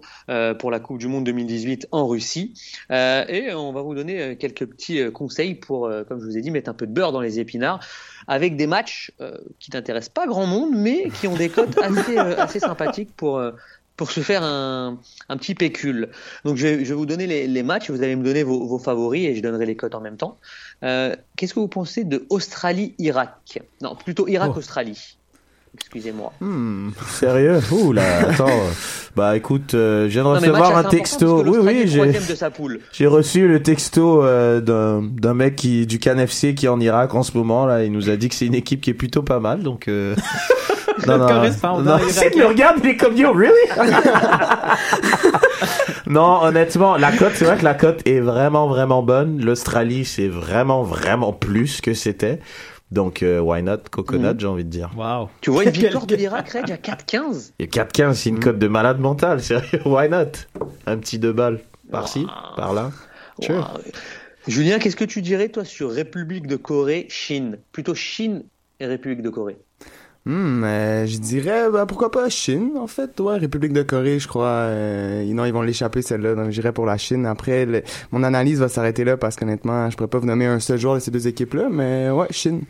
[0.59, 2.53] pour la Coupe du Monde 2018 en Russie.
[2.89, 6.69] Et on va vous donner quelques petits conseils pour, comme je vous ai dit, mettre
[6.69, 7.79] un peu de beurre dans les épinards,
[8.27, 9.11] avec des matchs
[9.59, 13.41] qui n'intéressent pas grand monde, mais qui ont des cotes assez sympathiques pour.
[13.95, 14.97] Euh, pour se faire un,
[15.29, 16.09] un petit pécule.
[16.43, 18.65] Donc je vais, je vais vous donner les, les matchs, vous allez me donner vos,
[18.65, 20.37] vos favoris et je donnerai les cotes en même temps.
[20.83, 23.59] Euh, Qu'est-ce que vous pensez de Australie-Irak?
[23.81, 25.17] Non, plutôt Irak-Australie.
[25.75, 26.31] Excusez-moi.
[26.39, 26.91] Hmm.
[27.07, 27.59] Sérieux?
[27.71, 28.61] Ouh là, attends.
[29.15, 31.43] Bah écoute, euh, je viens de recevoir un texto.
[31.43, 31.87] Oui, oui,
[32.91, 33.07] j'ai.
[33.07, 37.23] reçu le texto euh, d'un d'un mec qui du CanFC qui est en Irak en
[37.23, 37.83] ce moment là.
[37.83, 39.89] Il nous a dit que c'est une équipe qui est plutôt pas mal, donc.
[41.07, 43.53] Non, non, correspondant non, c'est qu'il me regarde, il est comme yo, really?
[46.07, 49.43] non, honnêtement, la cote, c'est vrai que la cote est vraiment, vraiment bonne.
[49.43, 52.39] L'Australie, c'est vraiment, vraiment plus que c'était.
[52.91, 53.77] Donc, euh, why not?
[53.91, 54.39] Coconut, Mhm.
[54.39, 54.91] j'ai envie de dire.
[54.95, 55.29] Wow.
[55.41, 58.39] Tu vois une victoire de l'Irak, Reg, à 4-15 Il y a 4-15, c'est une
[58.39, 60.31] cote de malade mental, sérieux, why not?
[60.85, 61.59] Un petit deux balles.
[61.91, 62.25] Par-ci,
[62.55, 62.91] par-là.
[63.41, 63.55] Sure.
[63.57, 63.81] Wow.
[64.47, 67.57] Julien, qu'est-ce que tu dirais, toi, sur République de Corée, Chine?
[67.71, 68.43] Plutôt Chine
[68.79, 69.57] et République de Corée.
[70.27, 73.19] Hmm, euh, je dirais, bah, pourquoi pas Chine, en fait.
[73.19, 74.47] Ouais, République de Corée, je crois.
[74.47, 76.33] Euh, non, ils vont l'échapper, celle-là.
[76.33, 77.27] Donc, j'irais pour la Chine.
[77.27, 80.59] Après, le- mon analyse va s'arrêter là parce qu'honnêtement, je pourrais pas vous nommer un
[80.59, 82.63] seul joueur de ces deux équipes-là, mais ouais, Chine.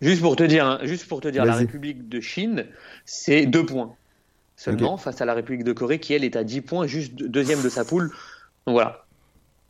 [0.00, 1.54] Juste pour te dire, hein, juste pour te dire, la.
[1.56, 2.66] République de Chine,
[3.04, 3.94] c'est deux points
[4.54, 7.28] seulement face à la République de Corée qui elle est à 10 points, juste deux-
[7.28, 8.10] deuxième de sa poule.
[8.66, 9.01] Donc voilà.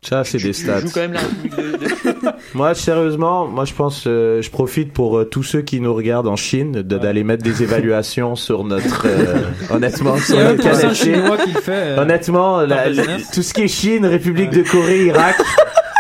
[0.04, 0.80] Ça, c'est des tu stats.
[0.80, 2.32] joues quand même la République de, de Chine.
[2.54, 6.26] Moi, sérieusement, moi, je pense, euh, je profite pour euh, tous ceux qui nous regardent
[6.26, 9.36] en Chine de- d'aller mettre des évaluations sur notre, euh,
[9.70, 10.94] honnêtement, sur notre KFC.
[10.94, 11.70] chinois qui fait.
[11.72, 13.30] euh, Honnêtement, la- la- business.
[13.30, 15.36] tout ce qui est Chine, République de Corée, Irak,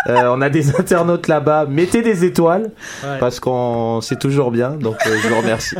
[0.08, 1.66] euh, on a des internautes là-bas.
[1.68, 2.72] Mettez des étoiles
[3.04, 3.18] Ouais.
[3.20, 4.70] parce qu'on c'est toujours bien.
[4.70, 5.76] Donc, euh, je vous remercie.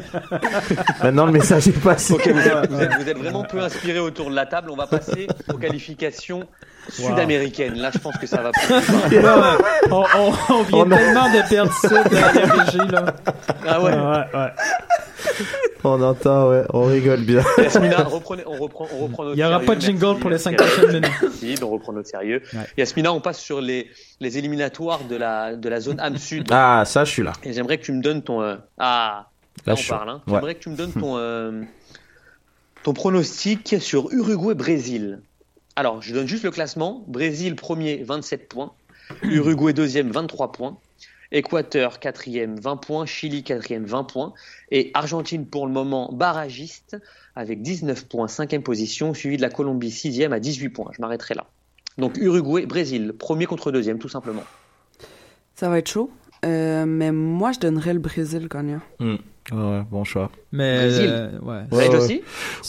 [1.02, 2.14] Maintenant, le message est passé.
[2.14, 4.70] Ok, vous êtes, vous êtes- vous êtes vraiment peu inspiré autour de la table.
[4.70, 6.44] On va passer aux qualifications
[6.88, 7.78] sud-américaines.
[7.78, 8.50] Là, je pense que ça va
[9.08, 9.20] plus.
[9.20, 9.58] Là,
[9.90, 13.04] on, on, on vient On a- tellement de perdre ça de la régie, là.
[13.66, 13.92] Ah ouais.
[13.92, 14.52] Ouais, ouais.
[15.84, 17.42] On entend, ouais, on rigole bien.
[17.58, 19.66] Yasmina, reprenez, on reprend, on reprend notre Il y aura sérieux.
[19.66, 21.00] pas de jingle Merci, pour les merci, cinq prochaines
[21.40, 21.62] minutes.
[21.64, 22.42] On reprend notre sérieux.
[22.54, 22.60] Ouais.
[22.78, 26.46] Yasmina, on passe sur les, les éliminatoires de la, de la zone âme sud.
[26.52, 27.32] Ah, ça, je suis là.
[27.42, 28.42] Et j'aimerais que tu me donnes ton.
[28.42, 29.26] euh, Ah,
[29.66, 30.08] Là, on parle.
[30.10, 30.20] Hein.
[30.26, 30.34] ouais.
[30.34, 31.62] J'aimerais que tu me donnes ton, euh,
[32.84, 35.20] ton pronostic sur Uruguay-Brésil.
[35.76, 37.04] Alors, je donne juste le classement.
[37.06, 38.72] Brésil premier, 27 points.
[39.22, 40.78] Uruguay deuxième, 23 points.
[41.30, 43.06] Équateur quatrième, 20 points.
[43.06, 44.34] Chili quatrième, 20 points.
[44.70, 46.96] Et Argentine pour le moment barragiste
[47.34, 50.90] avec 19 points, cinquième position, suivi de la Colombie sixième à 18 points.
[50.94, 51.46] Je m'arrêterai là.
[51.98, 54.44] Donc Uruguay-Brésil, premier contre deuxième, tout simplement.
[55.54, 56.10] Ça va être chaud.
[56.44, 58.80] Euh, mais moi, je donnerais le Brésil gagnant.
[58.98, 59.16] Hmm.
[59.50, 60.30] Ouais, bon choix.
[60.52, 61.08] Mais, Brésil.
[61.10, 61.62] euh, ouais.
[61.76, 62.20] Ouais, aussi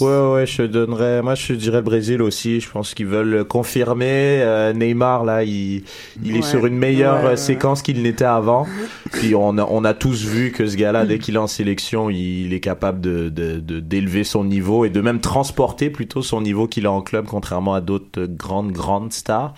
[0.01, 2.59] Ouais, ouais, je donnerais, moi, je dirais le Brésil aussi.
[2.61, 4.39] Je pense qu'ils veulent confirmer.
[4.41, 5.84] Euh, Neymar, là, il,
[6.24, 7.38] il est sur une meilleure Ouais, euh, ouais.
[7.38, 8.65] séquence qu'il n'était avant.
[9.11, 12.09] Puis on a, on a tous vu que ce gars-là, dès qu'il est en sélection,
[12.09, 16.21] il, il est capable de, de, de- d'élever son niveau et de même transporter plutôt
[16.24, 19.53] son niveau qu'il a en club, contrairement à d'autres grandes, grandes stars.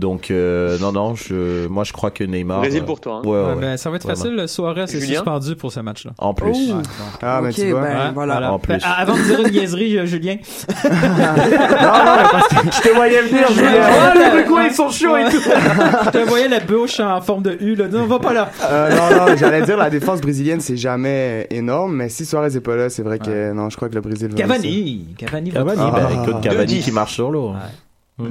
[0.00, 2.60] Donc, euh, non, non, je, moi, je crois que Neymar.
[2.60, 3.20] Brésil euh, pour toi.
[3.22, 3.28] hein.
[3.28, 4.16] Ouais, ouais, ben, ça va être Vraiment.
[4.18, 4.34] facile.
[4.34, 5.16] Le soirée, c'est Julien?
[5.16, 6.12] suspendu pour ce match-là.
[6.16, 6.70] En plus.
[6.72, 6.76] Oh.
[7.20, 7.82] Ah, mais ok, tu vois.
[7.82, 8.50] ben Ouais, voilà.
[8.52, 8.78] En plus.
[8.78, 10.36] Ben, avant de dire une niaiserie, euh, Julien.
[10.84, 14.66] non, non, mais parce que Je te voyais venir, Ah, ouais, les Uruguay, ouais.
[14.70, 15.36] ils sont chauds et tout.
[16.06, 17.88] Je te voyais la bouche en forme de U, là.
[17.88, 18.50] Non, va pas là.
[18.64, 22.60] Euh, non, non, j'allais dire la défense brésilienne, c'est jamais énorme, mais si Suarez est
[22.60, 24.46] pas là, c'est vrai que non, je crois que le Brésil va réussir.
[24.56, 25.06] Cavani.
[25.18, 26.00] Cavani va Cavani, Ah.
[26.08, 27.50] ben, écoute, Cavani qui marche sur l'eau.
[27.50, 28.30] Ouais.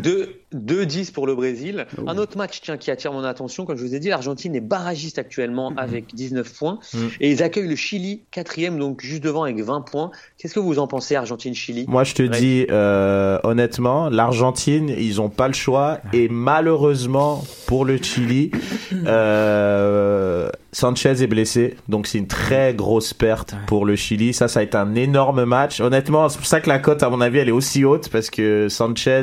[0.51, 1.85] De 2-10 pour le Brésil.
[2.07, 4.61] Un autre match tiens, qui attire mon attention, comme je vous ai dit, l'Argentine est
[4.61, 6.79] barragiste actuellement avec 19 points.
[6.93, 7.09] Mhm.
[7.19, 10.11] Et ils accueillent le Chili, quatrième, donc juste devant avec 20 points.
[10.37, 11.85] Qu'est-ce que vous en pensez, Argentine-Chili?
[11.87, 17.85] Moi, je te dis euh, honnêtement, l'Argentine, ils ont pas le choix et malheureusement pour
[17.85, 18.51] le Chili,
[19.05, 24.33] euh, Sanchez est blessé, donc c'est une très grosse perte pour le Chili.
[24.33, 25.79] Ça, ça a été un énorme match.
[25.79, 28.29] Honnêtement, c'est pour ça que la cote, à mon avis, elle est aussi haute parce
[28.29, 29.21] que Sanchez,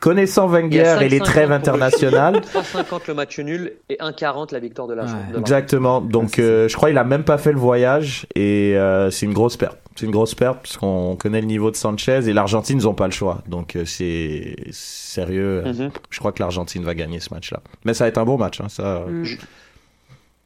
[0.00, 2.34] connaissant Il et les 5,50 trêves internationales.
[2.44, 5.36] Chili, 3,50 le match nul et 1,40 la victoire de la l'Argentine.
[5.38, 6.00] Exactement.
[6.00, 9.32] Donc, euh, je crois qu'il a même pas fait le voyage et euh, c'est une
[9.32, 9.78] grosse perte.
[9.96, 12.94] C'est une grosse perte parce qu'on connaît le niveau de Sanchez et l'Argentine, ils ont
[12.94, 13.42] pas le choix.
[13.48, 15.62] Donc, euh, c'est sérieux.
[15.64, 15.90] Mhm.
[16.10, 17.60] Je crois que l'Argentine va gagner ce match-là.
[17.84, 18.60] Mais ça va être un beau match.
[18.60, 19.04] Hein, ça.
[19.08, 19.24] Mm.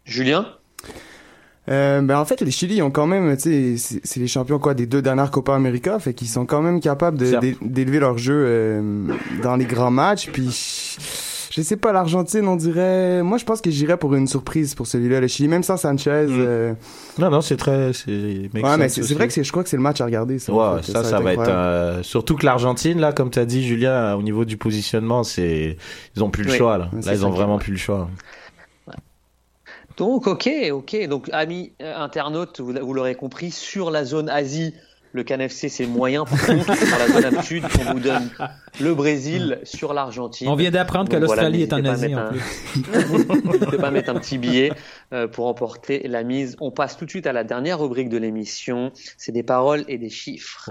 [0.05, 0.47] Julien?
[1.71, 4.59] Euh, ben en fait, les Chili ont quand même, tu sais, c'est- c'est les champions
[4.59, 7.19] quoi des deux dernières Copa América, fait qu'ils sont quand même capables
[7.63, 9.07] d'élever leur jeu euh,
[9.45, 10.29] dans les grands matchs.
[10.33, 10.97] Puis
[11.55, 14.89] je sais pas, l'Argentine, on dirait, moi je pense que j'irais pour une surprise pour
[14.89, 16.11] celui-là, le Chili, même sans Sanchez.
[16.11, 16.73] euh,
[17.21, 17.91] Non, non, c'est très.
[18.09, 18.49] Ouais,
[18.79, 20.41] mais c'est vrai que c'est, je crois que c'est le match à regarder.
[20.41, 20.91] Ça, en fait.
[20.91, 24.45] ça, ça, va être euh, surtout que l'Argentine là, comme t'as dit, Julien, au niveau
[24.45, 25.77] du positionnement, c'est
[26.17, 26.59] ils ont plus le Oui.
[26.59, 26.91] choix là.
[27.07, 28.09] Là, ils ont vraiment plus le choix.
[29.97, 31.07] Donc, ok, ok.
[31.09, 34.75] Donc, amis euh, internautes, vous, vous l'aurez compris, sur la zone Asie,
[35.13, 36.25] le CanFC c'est moyen.
[36.25, 38.31] Par contre, sur la zone Sud, on vous donne
[38.81, 40.49] le Brésil sur l'Argentine.
[40.49, 43.31] On vient d'apprendre que voilà, l'Australie est en Asie en mettre plus.
[43.31, 44.73] un- N'hésitez pas à mettre un petit billet
[45.13, 46.57] euh, pour emporter la mise.
[46.61, 48.91] On passe tout de suite à la dernière rubrique de l'émission.
[49.19, 50.71] C'est des paroles et des chiffres.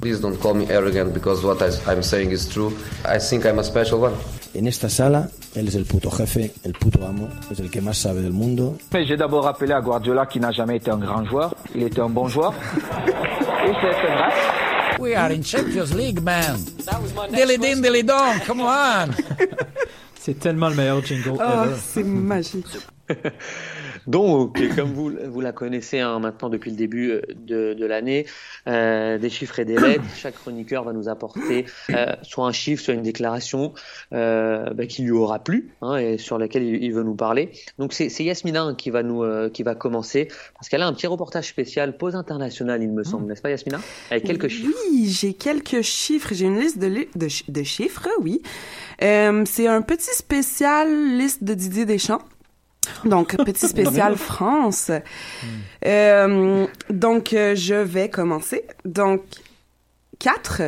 [0.00, 2.72] Please don't call me arrogant because what I'm saying is true.
[3.04, 4.14] I think I'm a special one.
[4.54, 7.98] En esta sala, él es el puto jefe, el puto amo, es el que más
[7.98, 8.78] sabe del mundo.
[8.92, 11.54] Mais j'ai d'abord rappelé à Guardiola qui n'a jamais été un grand joueur.
[11.74, 12.54] Il était un bon joueur.
[12.56, 14.98] Et c'est match.
[15.00, 16.56] We are in Champions League, man.
[17.32, 19.10] Dilly din, dilly dong, come on.
[20.20, 21.74] C'est tellement le meilleur jingle Oh, ever.
[21.76, 22.66] c'est magique.
[24.08, 28.24] Donc, comme vous, vous la connaissez hein, maintenant depuis le début euh, de, de l'année,
[28.66, 30.02] euh, des chiffres et des lettres.
[30.16, 33.74] Chaque chroniqueur va nous apporter euh, soit un chiffre, soit une déclaration
[34.14, 37.50] euh, bah, qui lui aura plu hein, et sur laquelle il, il veut nous parler.
[37.78, 41.06] Donc, c'est Yasmina qui va nous euh, qui va commencer parce qu'elle a un petit
[41.06, 43.78] reportage spécial pause internationale, il me semble, n'est-ce pas, Yasmina?
[44.10, 44.74] Avec quelques chiffres.
[44.90, 46.30] Oui, j'ai quelques chiffres.
[46.32, 48.40] J'ai une liste de, li- de, de chiffres, oui.
[49.02, 50.88] Euh, c'est un petit spécial
[51.18, 52.22] liste de Didier Deschamps.
[53.04, 54.90] Donc, petit spécial France.
[55.84, 58.64] Euh, donc, euh, je vais commencer.
[58.84, 59.22] Donc,
[60.18, 60.62] 4.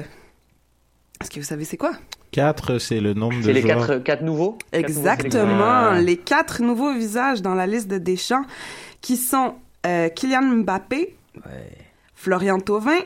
[1.21, 1.93] Est-ce que vous savez c'est quoi?
[2.33, 3.87] 4, c'est le nombre de C'est les joueurs.
[3.87, 4.57] quatre, quatre nouveaux?
[4.71, 5.91] Quatre nouveaux Exactement.
[5.93, 8.45] Les quatre nouveaux visages dans la liste de Deschamps
[9.01, 9.55] qui sont
[9.87, 11.17] euh, Kylian Mbappé,
[12.15, 12.99] Florian Thauvin,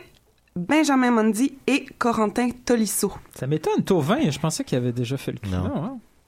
[0.57, 3.12] Benjamin Mendy et Corentin Tolisso.
[3.35, 5.49] Ça m'étonne, Tauvin, je pensais qu'il avait déjà fait le coup.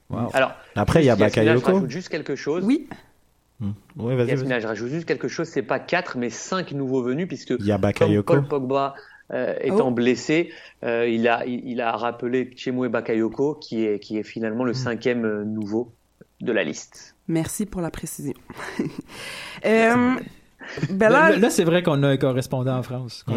[0.09, 0.29] Wow.
[0.33, 1.73] Alors, Après, il y a Yasmina, Je Bakayoko.
[1.73, 2.63] rajoute juste quelque chose.
[2.65, 2.87] Oui,
[3.97, 5.47] Ouais, vas-y, je rajoute juste quelque chose.
[5.47, 8.33] C'est pas quatre, mais cinq nouveaux venus, puisque Il y a Bakayoko.
[8.35, 8.93] Paul Pogba
[9.33, 9.91] euh, étant Oh.
[9.91, 10.51] blessé,
[10.83, 14.67] euh, il a il, il a rappelé Chemwe Bakayoko, qui est qui est finalement Hmm.
[14.67, 15.91] le cinquième euh, nouveau
[16.39, 17.15] de la liste.
[17.27, 18.35] merci pour la précision.
[19.65, 20.13] euh,
[20.89, 23.25] ben Là, là, là, c'est vrai qu'on a un correspondant en France.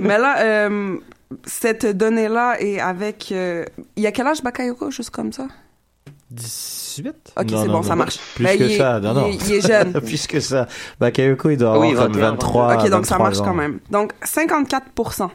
[0.00, 0.96] Mais là euh,
[1.44, 3.28] cette donnée-là est avec...
[3.32, 3.64] euh,
[3.96, 5.46] il y a quel âge Bakayoko, juste comme ça?
[6.30, 7.08] 18?
[7.38, 8.18] Ok, c'est bon, non, ça marche.
[8.34, 9.26] Plus Ben, que il est- ça, non, il non.
[9.28, 9.92] est- il est jeune.
[10.04, 10.66] plus que ça.
[11.00, 13.44] Bakayoko, il doit Ah avoir oui, comme 21, 23 ok, donc ça 23 marche ans.
[13.44, 13.78] quand même.
[13.90, 15.30] Donc, 54%.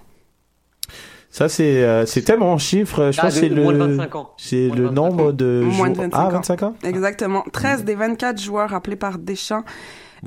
[1.35, 3.09] Ça, c'est, euh, c'était mon chiffre.
[3.11, 4.33] Je Ah, pense que c'est le, moins de 25 ans.
[4.37, 6.29] c'est le 25 nombre de Moins de joueurs- 25 Ah, ans.
[6.29, 6.75] 25 ans?
[6.83, 7.43] Exactement.
[7.51, 9.63] 13 des 24 joueurs appelés par Deschamps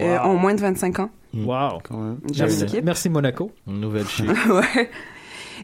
[0.01, 0.27] euh, Wow.
[0.31, 1.11] ont moins de 25 ans.
[1.33, 1.79] Wow.
[1.85, 2.19] Quand même.
[2.33, 2.85] J'aime Merci, l'équipe.
[2.85, 3.53] merci Monaco.
[3.69, 4.61] Une nouvelle chiffre.
[4.61, 4.91] ouais.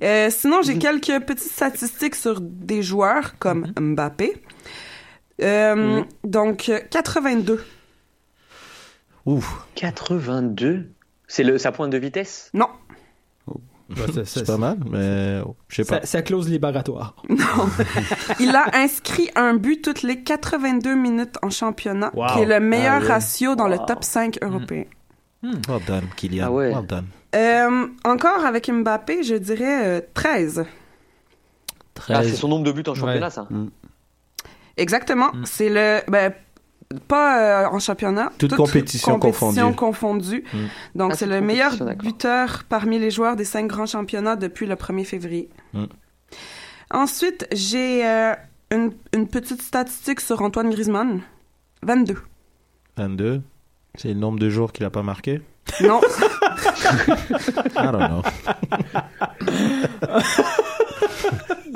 [0.04, 4.40] Euh, sinon, j'ai quelques petites statistiques sur des joueurs comme Mbappé.
[5.42, 7.64] Euh, Donc, euh, 82.
[9.26, 9.66] Ouf.
[9.74, 10.90] 82.
[11.26, 12.50] C'est le sa pointe de vitesse?
[12.54, 12.66] Non,
[14.24, 16.00] C'est- pas mal, mais je sais pas.
[16.00, 17.14] Ça, ça close libératoire.
[18.40, 22.26] il a inscrit un but toutes les 82 minutes en championnat, Wow.
[22.34, 24.84] qui est le meilleur Ah ratio dans le top 5 européen.
[25.42, 26.46] Well done, Kylian.
[26.46, 26.72] Ah ouais.
[26.74, 27.06] Well done.
[27.34, 30.64] Euh, encore avec Mbappé, je dirais euh, 13.
[30.64, 30.68] Ah,
[31.94, 32.34] c'est 13.
[32.38, 33.30] son nombre de buts en championnat, Ouais.
[33.30, 33.46] ça.
[34.76, 35.30] Exactement.
[35.44, 36.00] C'est le.
[36.10, 36.32] Ben,
[36.92, 38.30] pas euh, en championnat.
[38.38, 39.74] Toute compétition confondue.
[39.74, 40.44] confondue.
[40.52, 40.58] Mm.
[40.98, 44.66] Donc, Ah, c'est toute le meilleur buteur parmi les joueurs des cinq grands championnats depuis
[44.66, 45.48] le 1er février.
[45.72, 45.84] Mm.
[46.90, 48.34] Ensuite, j'ai euh,
[48.70, 51.20] une, une petite statistique sur Antoine Griezmann.
[51.82, 52.16] 22.
[52.96, 53.42] 22.
[53.96, 55.40] C'est le nombre de jours qu'il a pas marqué?
[55.80, 56.00] Non,
[57.76, 58.22] I don't know.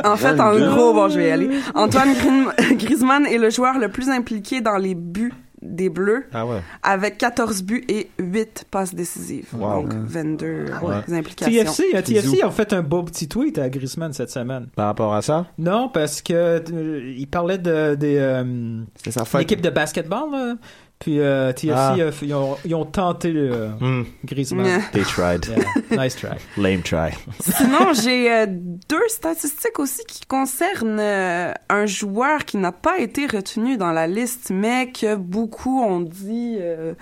[0.04, 0.68] En fait, en 22.
[0.68, 1.50] gros, bon, je vais y aller.
[1.74, 2.10] Antoine
[2.72, 5.32] Griezmann est le joueur le plus impliqué dans les buts
[5.62, 6.60] des Bleus, Ah ouais.
[6.82, 9.46] avec 14 buts et 8 passes décisives.
[9.58, 9.82] Wow.
[9.82, 11.16] Donc, 22 Ouais.
[11.18, 11.50] implications.
[11.64, 14.68] TFC, euh, TFC a fait un beau petit tweet à Griezmann cette semaine.
[14.76, 15.46] Par rapport à ça?
[15.58, 19.34] Non, parce que euh, il parlait de euh, fête.
[19.38, 20.30] l'équipe de basketball.
[20.30, 20.54] là.
[20.98, 21.94] Puis euh, TFC, Ah.
[21.98, 24.04] euh, ils, ont, ils ont tenté euh, Hmm.
[24.24, 24.64] Griezmann.
[24.66, 24.80] Yeah.
[24.92, 25.44] They tried.
[25.46, 26.30] Yeah, nice try.
[26.56, 27.10] Lame try.
[27.40, 33.26] Sinon, j'ai euh, deux statistiques aussi qui concernent euh, un joueur qui n'a pas été
[33.26, 36.94] retenu dans la liste, mais que beaucoup ont dit, euh,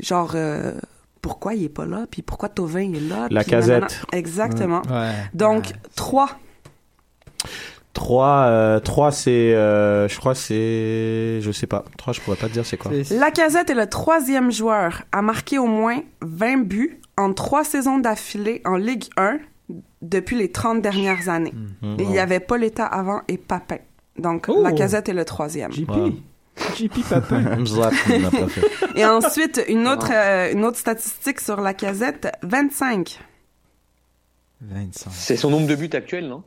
[0.00, 0.72] genre, euh,
[1.22, 3.26] pourquoi il est pas là, puis pourquoi Tovin est là.
[3.30, 3.44] La nanana.
[3.44, 4.02] casette.
[4.12, 4.82] Exactement.
[4.90, 5.12] Ouais.
[5.32, 6.28] Donc, trois.
[7.92, 11.84] 3, euh, 3 c'est, euh, je crois c'est, je sais pas.
[11.98, 12.92] 3, je pourrais pas te dire c'est quoi.
[13.10, 17.98] La casette est le troisième joueur à marquer au moins 20 buts en trois saisons
[17.98, 19.38] d'affilée en Ligue 1
[20.02, 21.52] depuis les 30 dernières années.
[21.82, 21.96] Hmm.
[21.98, 23.78] Et il y avait Pauletta avant et Papin.
[24.18, 24.62] Donc, Oh.
[24.62, 25.72] la casette est le troisième.
[25.72, 25.90] JP.
[25.90, 26.12] Ouais.
[26.76, 27.42] JP Papin.
[27.76, 27.90] Pas.
[28.96, 33.18] Et ensuite, une autre, euh, une autre statistique sur la casette, 25.
[34.62, 35.10] 25.
[35.12, 36.38] C'est son nombre de buts actuel, non?
[36.38, 36.42] Hmm,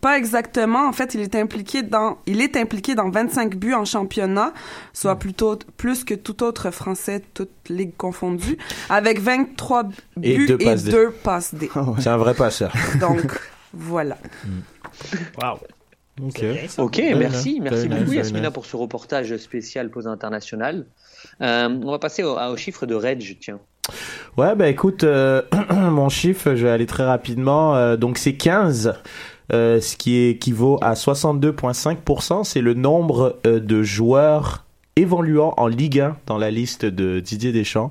[0.00, 0.86] Pas exactement.
[0.86, 4.52] En fait, il est impliqué dans, il est impliqué dans 25 buts en championnat,
[4.92, 5.18] soit Hmm.
[5.18, 8.58] plutôt plus que tout autre Français, toutes ligues confondues,
[8.90, 9.84] avec 23
[10.22, 11.70] Et buts deux et passes deux passes D.
[11.98, 12.72] C'est un vrai passeur.
[13.00, 13.22] Donc,
[13.72, 14.18] voilà.
[15.40, 15.58] Wow.
[16.22, 16.42] Ok.
[16.78, 18.54] Ok, merci, merci beaucoup Yasmina nice.
[18.54, 20.86] pour ce reportage spécial pause internationale.
[21.42, 23.58] Euh, on va passer au, au chiffre de Reg, tiens.
[24.36, 27.76] Ouais, bah écoute, euh, mon chiffre, je vais aller très rapidement.
[27.76, 28.94] euh, donc c'est 15,
[29.52, 32.44] euh, ce qui équivaut à 62,5%.
[32.44, 34.64] C'est le nombre euh, de joueurs
[34.96, 37.90] évoluant en Ligue 1 dans la liste de Didier Deschamps,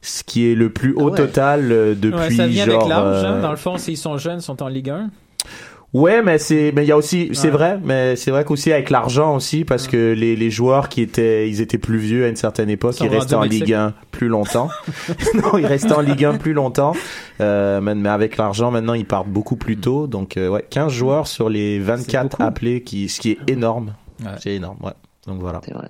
[0.00, 1.16] ce qui est le plus haut ouais.
[1.16, 2.76] total euh, depuis Ouais, ça vient genre.
[2.76, 3.24] avec l'âge.
[3.24, 3.32] hein.
[3.34, 5.10] euh, Dans le fond, s'ils sont jeunes, ils sont en Ligue 1.
[5.94, 7.50] Ouais, mais c'est, mais il y a aussi, c'est Ouais.
[7.52, 11.48] vrai, mais c'est vrai qu'aussi avec l'argent aussi, parce que les, les joueurs qui étaient,
[11.48, 14.68] ils étaient plus vieux à une certaine époque, Ils restaient en Ligue 1 plus longtemps.
[15.34, 16.92] non, ils restaient en Ligue 1 plus longtemps.
[17.40, 20.06] Euh, mais, mais avec l'argent, maintenant, ils partent beaucoup plus tôt.
[20.06, 22.42] Donc, euh, ouais, 15 joueurs sur les 24 beaucoup.
[22.42, 23.94] appelés, qui, ce qui est énorme.
[24.22, 24.32] Ouais.
[24.42, 24.92] C'est énorme, ouais.
[25.26, 25.60] Donc voilà.
[25.64, 25.88] C'est vrai.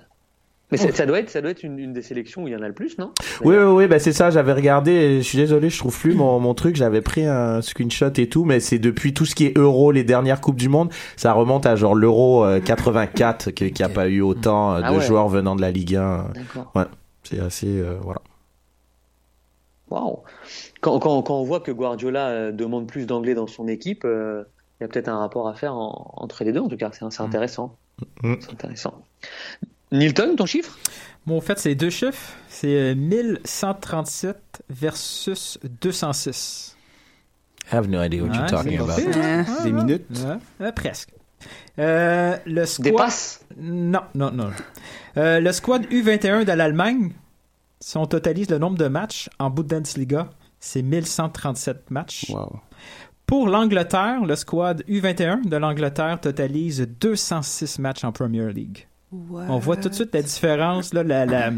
[0.69, 2.55] Mais ça, ça doit être, ça doit être une, une des sélections où il y
[2.55, 3.13] en a le plus, non?
[3.41, 6.13] Oui, oui, oui, bah c'est ça, j'avais regardé, et je suis désolé, je trouve plus
[6.13, 9.45] mon, mon truc, j'avais pris un screenshot et tout, mais c'est depuis tout ce qui
[9.45, 13.71] est Euro, les dernières Coupes du Monde, ça remonte à genre l'Euro euh, 84, qui
[13.71, 15.03] qui a pas eu autant euh, Ah de ouais.
[15.05, 16.31] joueurs venant de la Ligue 1.
[16.33, 16.71] D'accord.
[16.75, 16.83] Ouais,
[17.23, 18.19] c'est assez, euh, voilà.
[19.89, 20.19] Waouh.
[20.81, 24.43] Quand, quand, quand on voit que Guardiola euh, demande plus d'anglais dans son équipe, euh,
[24.79, 26.89] il y a peut-être un rapport à faire en- entre les deux, en tout cas.
[26.91, 27.77] C'est c'est intéressant.
[28.21, 28.33] Mm.
[28.41, 29.01] C'est intéressant.
[29.91, 30.77] Nilton, ton chiffre?
[31.25, 32.33] Bon, en fait, c'est deux chiffres.
[32.49, 36.75] C'est euh, 1137 versus 206.
[37.71, 39.63] I have no idea what Ouais, you're talking about.
[39.63, 40.05] Des minutes.
[40.11, 41.09] Ouais, euh, presque.
[41.79, 42.85] Euh, le squad...
[42.85, 43.45] Des passes?
[43.57, 44.51] Non, non, non.
[45.17, 47.11] Euh, le squad U21 de l'Allemagne,
[47.79, 50.29] si on totalise le nombre de matchs en Bundesliga,
[50.59, 52.29] c'est 1137 matchs.
[52.29, 52.59] Wow.
[53.25, 58.87] Pour l'Angleterre, le squad U21 de l'Angleterre totalise 206 matchs en Premier League.
[59.11, 61.51] On voit tout de suite la différence, là, la, la,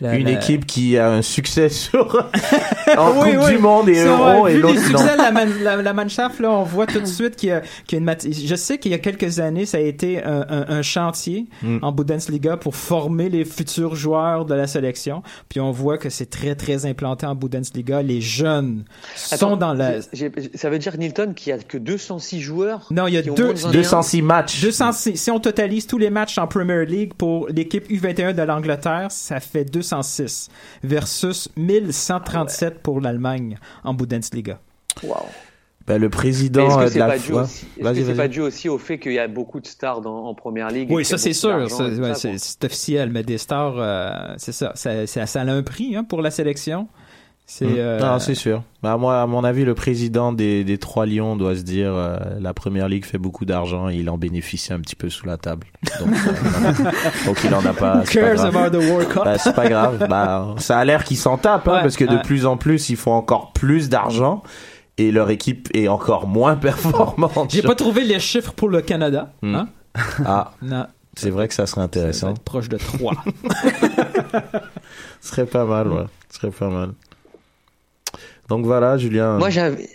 [0.00, 2.28] la- Une la- équipe qui a un succès sur
[2.98, 3.52] en Oui, Coupe oui.
[3.52, 6.62] du Monde et Euro et l'autre succès de la, man- la, la Mannschaft, là, on
[6.64, 8.90] voit tout de suite qu'il y a, qu'il y a une mat- Je sais qu'il
[8.90, 11.78] y a quelques années, ça a été un, un- un chantier Mm.
[11.82, 15.22] en Bundesliga pour former les futurs joueurs de la sélection.
[15.48, 18.02] Puis on voit que c'est très, très implanté en Bundesliga.
[18.02, 20.00] Les jeunes sont dans la...
[20.12, 23.18] j'ai- j'ai- Ça veut dire, Nilton, qu'il y a que 206 joueurs Non, il y
[23.18, 23.70] a deux, moins de 21.
[23.70, 24.60] 206 matchs.
[24.62, 25.16] 206.
[25.16, 29.40] Si on totalise tous les matchs en Premier League pour l'équipe U21 de l'Angleterre, ça
[29.40, 30.48] fait 206
[30.82, 34.60] versus 1137 pour l'Allemagne en Bundesliga.
[35.02, 35.24] Waouh.
[35.86, 38.16] Ben, le président Est-ce de la pas, dû aussi, est-ce Vas-y, que c'est vas-y.
[38.16, 40.90] pas dû aussi au fait qu'il y a beaucoup de stars dans, en première ligue
[40.90, 44.72] Oui, ça c'est sûr, ça, ouais, ça, c'est officiel, mais des stars, euh, c'est ça,
[44.76, 46.88] ça, ça, ça a un prix hein, pour la sélection.
[47.46, 47.74] C'est Mm.
[47.76, 48.62] euh, Non, c'est sûr.
[48.82, 52.16] Bah, moi, à mon avis, le président des, des trois lions doit se dire euh,
[52.40, 55.36] la première ligue fait beaucoup d'argent et il en bénéficie un petit peu sous la
[55.36, 55.66] table.
[56.00, 56.90] Donc, euh.
[57.26, 57.98] Donc, il en a pas.
[57.98, 58.54] Who c'est pas grave.
[59.24, 60.06] Bah, pas grave.
[60.08, 62.88] Bah, ça a l'air qu'ils s'en tapent, hein, Ouais, parce que de plus en plus,
[62.88, 64.42] ils font encore plus d'argent
[64.96, 67.50] et leur équipe est encore moins performante.
[67.52, 69.32] J'ai pas trouvé les chiffres pour le Canada.
[69.42, 69.54] Mm.
[69.54, 69.68] Hein?
[70.24, 72.32] Ah, Non, c'est vrai que ça serait intéressant.
[72.44, 73.12] proche de 3.
[75.20, 76.04] Ce serait pas mal, ouais.
[76.30, 76.90] Ce serait pas mal.
[78.48, 79.38] Donc voilà, Julien.
[79.38, 79.88] Moi, j'avais.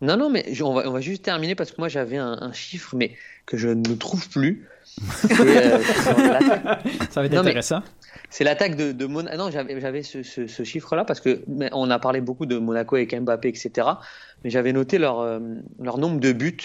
[0.00, 2.52] Non, non, mais on va, on va juste terminer parce que moi, j'avais un, un
[2.52, 3.12] chiffre, mais
[3.46, 4.66] que je ne trouve plus.
[5.26, 5.78] C'est euh,
[7.10, 7.80] ça va être Non, intéressant.
[8.30, 9.36] c'est l'attaque de, de Monaco.
[9.36, 12.58] Non, j'avais j'avais ce, ce- ce chiffre-là parce que mais on a parlé beaucoup de
[12.58, 13.88] Monaco avec Mbappé, etc.
[14.44, 15.40] Mais j'avais noté leur, euh,
[15.80, 16.58] leur nombre de buts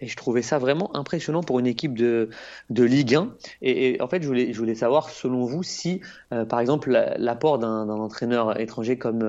[0.00, 2.30] Et je trouvais ça vraiment impressionnant pour une équipe de,
[2.70, 3.34] de Ligue 1.
[3.60, 6.00] Et, et en fait, je voulais, je voulais savoir, selon vous, si,
[6.32, 9.22] euh, par exemple, la- l'apport d'un d'un entraîneur étranger comme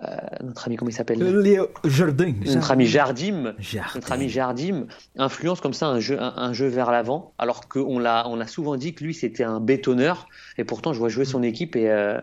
[0.00, 2.32] euh, euh, notre ami, comment il s'appelle Léo Jardin.
[2.46, 3.54] Notre ami Jardim,
[3.94, 4.86] notre ami Jardim
[5.18, 8.46] influence comme ça un jeu, un, un jeu vers l'avant, alors qu'on l'a, on a
[8.46, 11.90] souvent dit que lui c'était un bétonneur, et pourtant je vois jouer son équipe et
[11.90, 12.20] euh,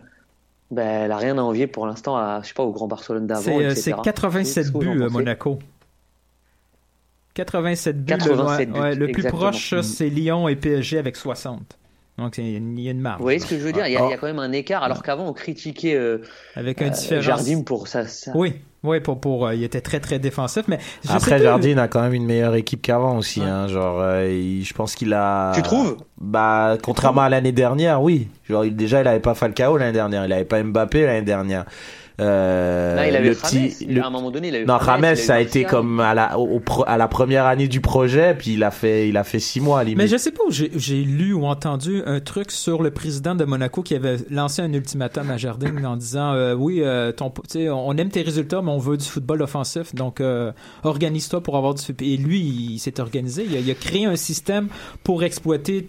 [0.72, 3.28] ben, elle a rien à envier pour l'instant à, je sais pas, au Grand Barcelone
[3.28, 3.42] d'avant.
[3.42, 3.82] C'est euh, etc.
[3.82, 5.60] c'est 87 Qu'est-ce que vous en buts, euh, pensez Monaco.
[7.34, 8.06] 87 buts.
[8.18, 11.79] 87 le, ouais, buts, ouais, le plus proche, c'est Lyon et PSG avec 60.
[12.20, 13.18] Donc, il y a une marge.
[13.18, 13.88] Vous voyez ce que je veux dire?
[13.88, 16.20] Il y, a, il y a quand même un écart, alors qu'avant on critiquait euh,
[16.56, 17.26] Avec un euh, différence.
[17.26, 18.08] Jardim pour ça.
[18.08, 21.80] ça- Oui, oui, pour, pour, euh, il était très, très défensif, mais je Après, Jardine
[21.80, 23.42] a quand même une meilleure équipe qu'avant aussi.
[23.42, 25.54] Hein, genre, euh, il- je pense qu'il a.
[25.56, 25.98] Tu trouves?
[26.20, 28.28] Bah, contrairement à l'année dernière, oui.
[28.50, 31.66] Genre, il- déjà, il avait pas Falcao l'année dernière, il avait pas Mbappé l'année dernière.
[32.20, 35.16] Euh, il avait le petit, le- À un moment donné, il a eu non, Rames,
[35.16, 38.36] ça a été comme à la, au- au pro- à la première année du projet,
[38.38, 39.98] puis il a fait, il a fait six mois à limite.
[39.98, 43.36] Mais je sais pas où j'ai j'ai lu ou entendu un truc sur le président
[43.36, 47.30] de Monaco qui avait lancé un ultimatum à Jardine en disant euh, oui euh, ton
[47.30, 50.52] tu sais, on aime tes résultats mais on veut du football offensif donc euh,
[50.84, 53.46] organise-toi pour avoir du et lui il s'est organisé.
[53.50, 54.68] Il a, il a créé un système
[55.04, 55.88] pour exploiter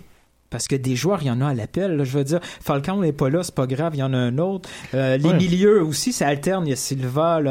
[0.50, 1.96] parce que des joueurs, il y en a à l'appel.
[1.96, 4.18] là, Je veux dire, Falcon n'est pas là, c'est pas grave, il y en a
[4.18, 4.68] un autre.
[4.94, 5.34] Euh, les Ouais.
[5.36, 6.66] milieux aussi, ça alterne.
[6.66, 7.46] Il y a Silva, et,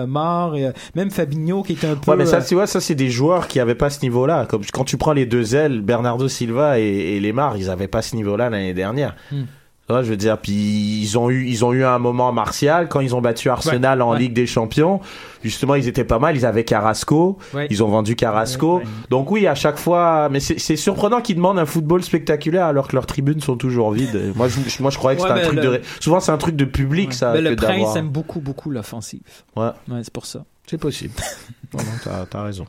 [0.66, 2.12] euh, même Fabinho qui est un peu.
[2.12, 4.46] Ouais, mais ça, euh, tu vois, ça, c'est des joueurs qui avaient pas ce niveau-là.
[4.46, 8.02] Comme quand tu prends les deux ailes, Bernardo Silva et, et Lemar, ils avaient pas
[8.02, 9.16] ce niveau-là l'année dernière.
[9.32, 9.44] Hmm.
[9.90, 10.54] Je veux dire, puis
[11.02, 14.06] ils ont eu, ils ont eu un moment martial quand ils ont battu Arsenal Ouais,
[14.06, 14.20] en ouais.
[14.20, 15.00] Ligue des Champions.
[15.44, 16.36] Justement, ils étaient pas mal.
[16.36, 17.38] Ils avaient Carrasco.
[17.56, 17.66] Ouais.
[17.72, 18.82] Ils ont vendu Carrasco.
[19.10, 22.96] Donc oui, à chaque fois, mais c'est surprenant qu'ils demandent un football spectaculaire alors que
[22.96, 24.34] leurs tribunes sont toujours vides.
[24.36, 26.38] moi, je, moi, je croyais que Ouais, c'était un truc le- de, souvent c'est un
[26.38, 27.34] truc de public, ça.
[27.34, 29.22] mais le prince aime beaucoup, beaucoup l'offensive.
[29.56, 29.70] Ouais.
[29.90, 30.46] Ouais, c'est pour ça.
[30.68, 31.14] C'est possible.
[31.74, 32.66] non, non, t'as, t'as raison.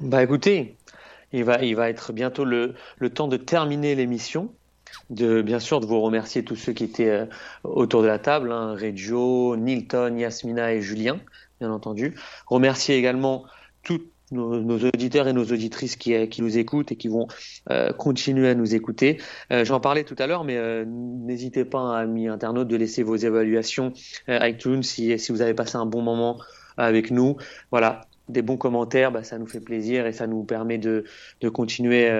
[0.00, 0.76] Bah écoutez,
[1.32, 4.50] il va, il va être bientôt le, le temps de terminer l'émission.
[5.10, 7.26] De bien sûr de vous remercier tous ceux qui étaient euh,
[7.64, 11.20] autour de la table, hein, Reggio, Nilton, Yasmina et Julien,
[11.60, 12.14] bien entendu.
[12.46, 13.44] Remercier également
[13.82, 17.28] tous nos, auditeurs et nos auditrices qui, euh, qui nous écoutent et qui vont
[17.70, 19.20] euh, continuer à nous écouter.
[19.50, 23.92] J'en parlais tout à l'heure, mais n'hésitez pas, amis internautes, de laisser vos évaluations
[24.28, 26.38] iTunes si, si vous avez passé un bon moment
[26.78, 27.36] avec nous.
[27.70, 31.04] Voilà, des bons commentaires, bah, ça nous fait plaisir et ça nous permet de,
[31.42, 32.10] de continuer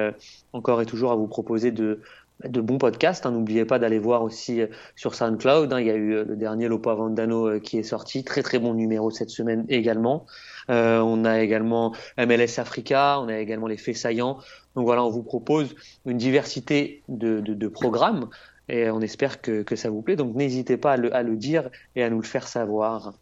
[0.52, 2.00] encore et toujours à vous proposer de,
[2.44, 3.26] de bons podcasts.
[3.26, 3.30] hein.
[3.32, 4.66] N'oubliez pas d'aller voir aussi euh,
[4.96, 5.72] sur SoundCloud.
[5.72, 5.80] hein.
[5.80, 8.24] Il y a eu euh, le dernier Lopo Avandano euh, qui est sorti.
[8.24, 10.26] Très très bon numéro cette semaine également.
[10.70, 14.38] Euh, on a également MLS Africa, on a également les faits saillants.
[14.74, 15.74] Donc voilà, on vous propose
[16.06, 18.28] une diversité de, de, de programmes
[18.68, 20.16] et on espère que, que ça vous plaît.
[20.16, 23.14] Donc n'hésitez pas à le, à le dire et à nous le faire savoir.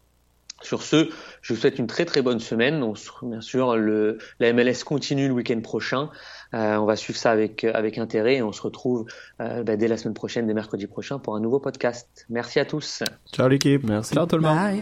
[0.61, 1.09] Sur ce,
[1.41, 2.83] je vous souhaite une très très bonne semaine.
[2.83, 6.09] On se, bien sûr, le, la MLS continue le week-end prochain.
[6.53, 9.05] Euh, on va suivre ça avec, avec intérêt et on se retrouve
[9.39, 12.25] euh, bah, dès la semaine prochaine, dès mercredi prochain, pour un nouveau podcast.
[12.29, 13.03] Merci à tous.
[13.33, 14.13] Ciao l'équipe, merci.
[14.13, 14.81] Ciao tout le monde.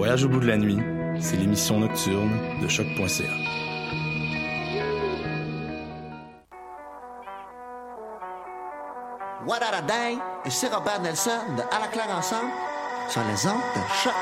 [0.00, 0.78] Voyage au bout de la nuit,
[1.20, 2.30] c'est l'émission nocturne
[2.62, 3.22] de choc.ca.
[9.46, 10.16] What a day!
[10.46, 12.50] Ici Robert Nelson de À la claire ensemble
[13.10, 14.14] sur les ondes de choc.